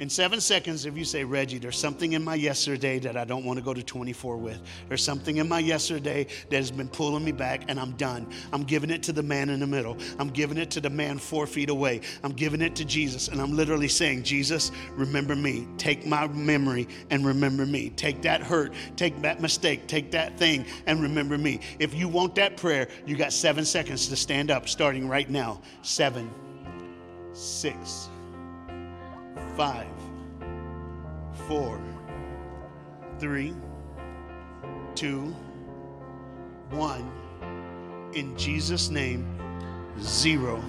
[0.00, 3.44] In seven seconds, if you say, Reggie, there's something in my yesterday that I don't
[3.44, 4.60] want to go to 24 with.
[4.88, 8.26] There's something in my yesterday that has been pulling me back, and I'm done.
[8.52, 9.96] I'm giving it to the man in the middle.
[10.18, 12.00] I'm giving it to the man four feet away.
[12.24, 15.68] I'm giving it to Jesus, and I'm literally saying, Jesus, remember me.
[15.78, 17.90] Take my memory and remember me.
[17.90, 21.60] Take that hurt, take that mistake, take that thing, and remember me.
[21.78, 25.60] If you want that prayer, you got seven seconds to stand up, starting right now.
[25.82, 26.28] Seven,
[27.34, 28.08] six,
[29.56, 29.88] five,
[31.48, 31.80] four,
[33.18, 33.54] three,
[34.94, 35.34] two,
[36.70, 37.10] one.
[38.14, 39.26] In Jesus' name,
[40.00, 40.62] zero.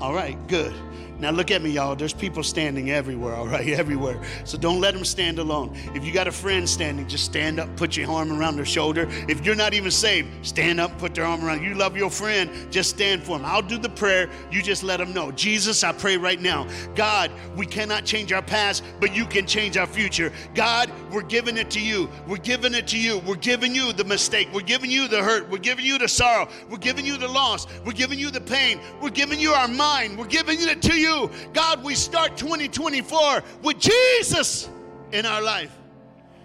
[0.00, 0.74] All right, good.
[1.18, 1.94] Now look at me, y'all.
[1.94, 4.20] There's people standing everywhere, all right, everywhere.
[4.44, 5.74] So don't let them stand alone.
[5.94, 9.06] If you got a friend standing, just stand up, put your arm around their shoulder.
[9.28, 11.62] If you're not even saved, stand up, put their arm around.
[11.62, 13.46] You love your friend, just stand for them.
[13.46, 14.28] I'll do the prayer.
[14.50, 15.30] You just let them know.
[15.30, 16.66] Jesus, I pray right now.
[16.94, 20.32] God, we cannot change our past, but you can change our future.
[20.54, 22.10] God, we're giving it to you.
[22.26, 23.18] We're giving it to you.
[23.20, 24.48] We're giving you the mistake.
[24.52, 25.48] We're giving you the hurt.
[25.48, 26.48] We're giving you the sorrow.
[26.68, 27.66] We're giving you the loss.
[27.84, 28.80] We're giving you the pain.
[29.00, 30.18] We're giving you our mind.
[30.18, 31.30] We're giving it to you.
[31.52, 34.70] God, we start 2024 with Jesus
[35.12, 35.76] in our life.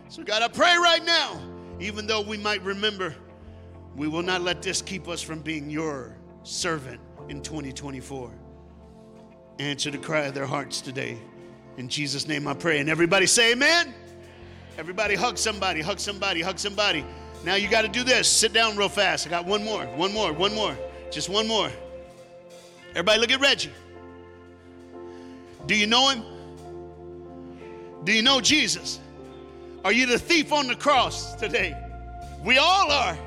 [0.09, 1.39] So, God, I pray right now,
[1.79, 3.15] even though we might remember,
[3.95, 8.29] we will not let this keep us from being your servant in 2024.
[9.59, 11.17] Answer the cry of their hearts today.
[11.77, 12.79] In Jesus' name I pray.
[12.79, 13.93] And everybody say amen.
[14.77, 17.05] Everybody hug somebody, hug somebody, hug somebody.
[17.45, 18.27] Now you got to do this.
[18.29, 19.27] Sit down real fast.
[19.27, 20.77] I got one more, one more, one more.
[21.09, 21.71] Just one more.
[22.91, 23.71] Everybody look at Reggie.
[25.65, 26.23] Do you know him?
[28.03, 28.99] Do you know Jesus?
[29.85, 31.77] Are you the thief on the cross today?
[32.43, 33.17] We all are.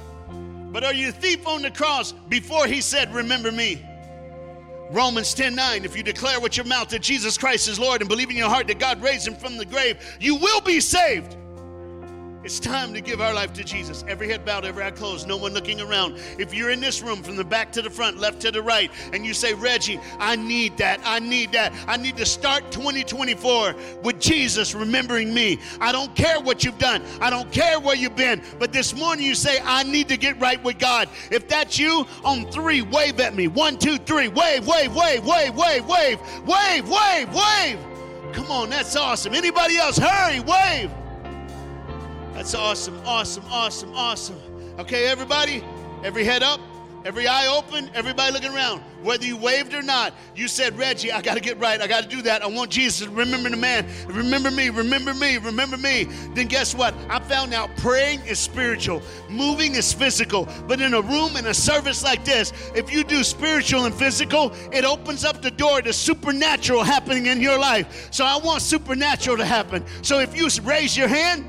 [0.72, 3.84] But are you the thief on the cross before he said, Remember me?
[4.90, 8.08] Romans 10 9, if you declare with your mouth that Jesus Christ is Lord and
[8.08, 11.36] believe in your heart that God raised him from the grave, you will be saved.
[12.44, 14.04] It's time to give our life to Jesus.
[14.08, 16.18] Every head bowed, every eye closed, no one looking around.
[16.38, 18.90] If you're in this room from the back to the front, left to the right,
[19.12, 23.76] and you say, Reggie, I need that, I need that, I need to start 2024
[24.02, 25.60] with Jesus remembering me.
[25.80, 29.24] I don't care what you've done, I don't care where you've been, but this morning
[29.24, 31.08] you say, I need to get right with God.
[31.30, 33.46] If that's you, on three, wave at me.
[33.46, 37.78] One, two, three, wave, wave, wave, wave, wave, wave, wave, wave, wave.
[38.32, 39.32] Come on, that's awesome.
[39.32, 39.96] Anybody else?
[39.96, 40.90] Hurry, wave.
[42.34, 44.38] That's awesome, awesome, awesome, awesome.
[44.78, 45.62] Okay, everybody,
[46.02, 46.60] every head up,
[47.04, 48.80] every eye open, everybody looking around.
[49.02, 51.80] Whether you waved or not, you said, Reggie, I got to get right.
[51.80, 52.42] I got to do that.
[52.42, 53.86] I want Jesus to remember the man.
[54.06, 56.04] Remember me, remember me, remember me.
[56.34, 56.94] Then guess what?
[57.10, 60.48] I found out praying is spiritual, moving is physical.
[60.66, 64.52] But in a room, in a service like this, if you do spiritual and physical,
[64.72, 68.08] it opens up the door to supernatural happening in your life.
[68.10, 69.84] So I want supernatural to happen.
[70.02, 71.44] So if you raise your hand,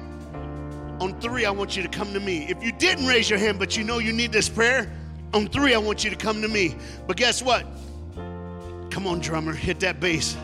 [1.03, 2.45] on three, I want you to come to me.
[2.49, 4.89] If you didn't raise your hand, but you know you need this prayer,
[5.33, 6.75] on three, I want you to come to me.
[7.07, 7.65] But guess what?
[8.89, 10.37] Come on, drummer, hit that bass.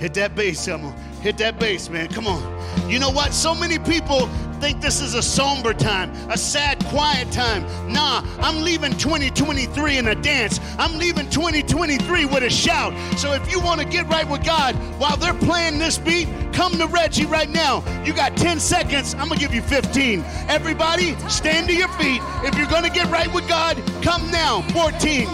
[0.00, 0.92] Hit that bass, Emma.
[1.20, 2.08] Hit that bass, man.
[2.08, 2.40] Come on.
[2.88, 3.34] You know what?
[3.34, 4.28] So many people
[4.58, 7.66] think this is a somber time, a sad, quiet time.
[7.92, 10.58] Nah, I'm leaving 2023 in a dance.
[10.78, 12.94] I'm leaving 2023 with a shout.
[13.18, 16.72] So if you want to get right with God while they're playing this beat, come
[16.78, 17.84] to Reggie right now.
[18.02, 19.12] You got 10 seconds.
[19.12, 20.24] I'm going to give you 15.
[20.48, 22.22] Everybody, stand to your feet.
[22.42, 24.62] If you're going to get right with God, come now.
[24.72, 25.26] 14,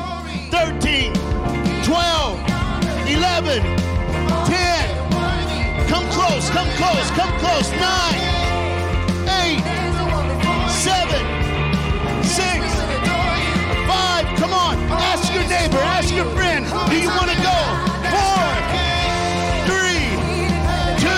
[0.50, 1.14] 13,
[1.84, 2.50] 12,
[3.08, 3.85] 11,
[4.46, 5.88] 10.
[5.88, 7.70] Come close, come close, come close.
[7.72, 7.80] 9,
[9.26, 9.62] 8,
[10.70, 11.22] 7,
[12.24, 12.58] 6,
[13.86, 14.26] 5.
[14.38, 14.76] Come on.
[14.90, 16.66] Ask your neighbor, ask your friend.
[16.90, 17.58] Do you want to go?
[18.10, 18.46] 4,
[19.70, 20.10] 3,
[21.00, 21.10] 2,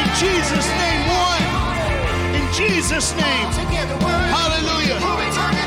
[0.00, 1.02] in Jesus' name.
[1.08, 3.46] 1, in Jesus' name.
[4.30, 5.61] Hallelujah.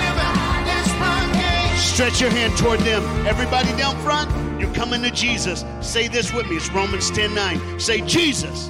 [1.96, 3.02] Stretch your hand toward them.
[3.26, 4.30] Everybody down front,
[4.60, 5.64] you're coming to Jesus.
[5.80, 6.58] Say this with me.
[6.58, 7.80] It's Romans 10 9.
[7.80, 8.70] Say, Jesus,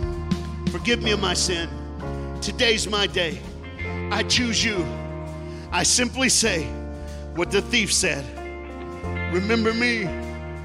[0.69, 1.67] forgive me of my sin.
[2.39, 3.39] Today's my day.
[4.11, 4.85] I choose you.
[5.71, 6.65] I simply say
[7.33, 8.23] what the thief said
[9.33, 10.07] Remember me.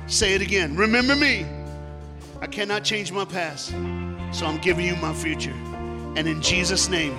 [0.06, 0.76] Say it again.
[0.76, 1.46] Remember me.
[2.42, 3.70] I cannot change my past,
[4.32, 5.56] so I'm giving you my future.
[6.14, 7.16] And in Jesus' name,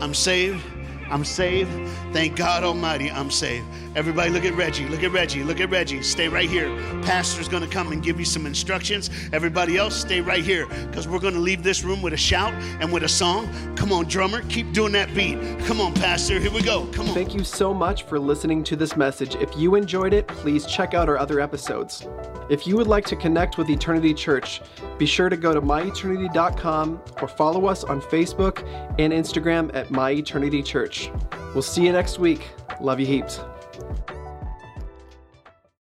[0.00, 0.64] I'm saved.
[1.10, 1.70] I'm saved.
[2.12, 3.66] Thank God Almighty, I'm saved.
[3.96, 4.88] Everybody, look at Reggie.
[4.88, 5.44] Look at Reggie.
[5.44, 6.02] Look at Reggie.
[6.02, 6.68] Stay right here.
[7.02, 9.10] Pastor's going to come and give you some instructions.
[9.32, 12.52] Everybody else, stay right here because we're going to leave this room with a shout
[12.80, 13.48] and with a song.
[13.76, 14.42] Come on, drummer.
[14.48, 15.38] Keep doing that beat.
[15.60, 16.40] Come on, Pastor.
[16.40, 16.86] Here we go.
[16.86, 17.14] Come on.
[17.14, 19.36] Thank you so much for listening to this message.
[19.36, 22.06] If you enjoyed it, please check out our other episodes.
[22.50, 24.60] If you would like to connect with Eternity Church,
[24.98, 28.66] be sure to go to myeternity.com or follow us on Facebook
[28.98, 31.10] and Instagram at My Eternity Church.
[31.54, 32.50] We'll see you next week.
[32.80, 33.40] Love you heaps.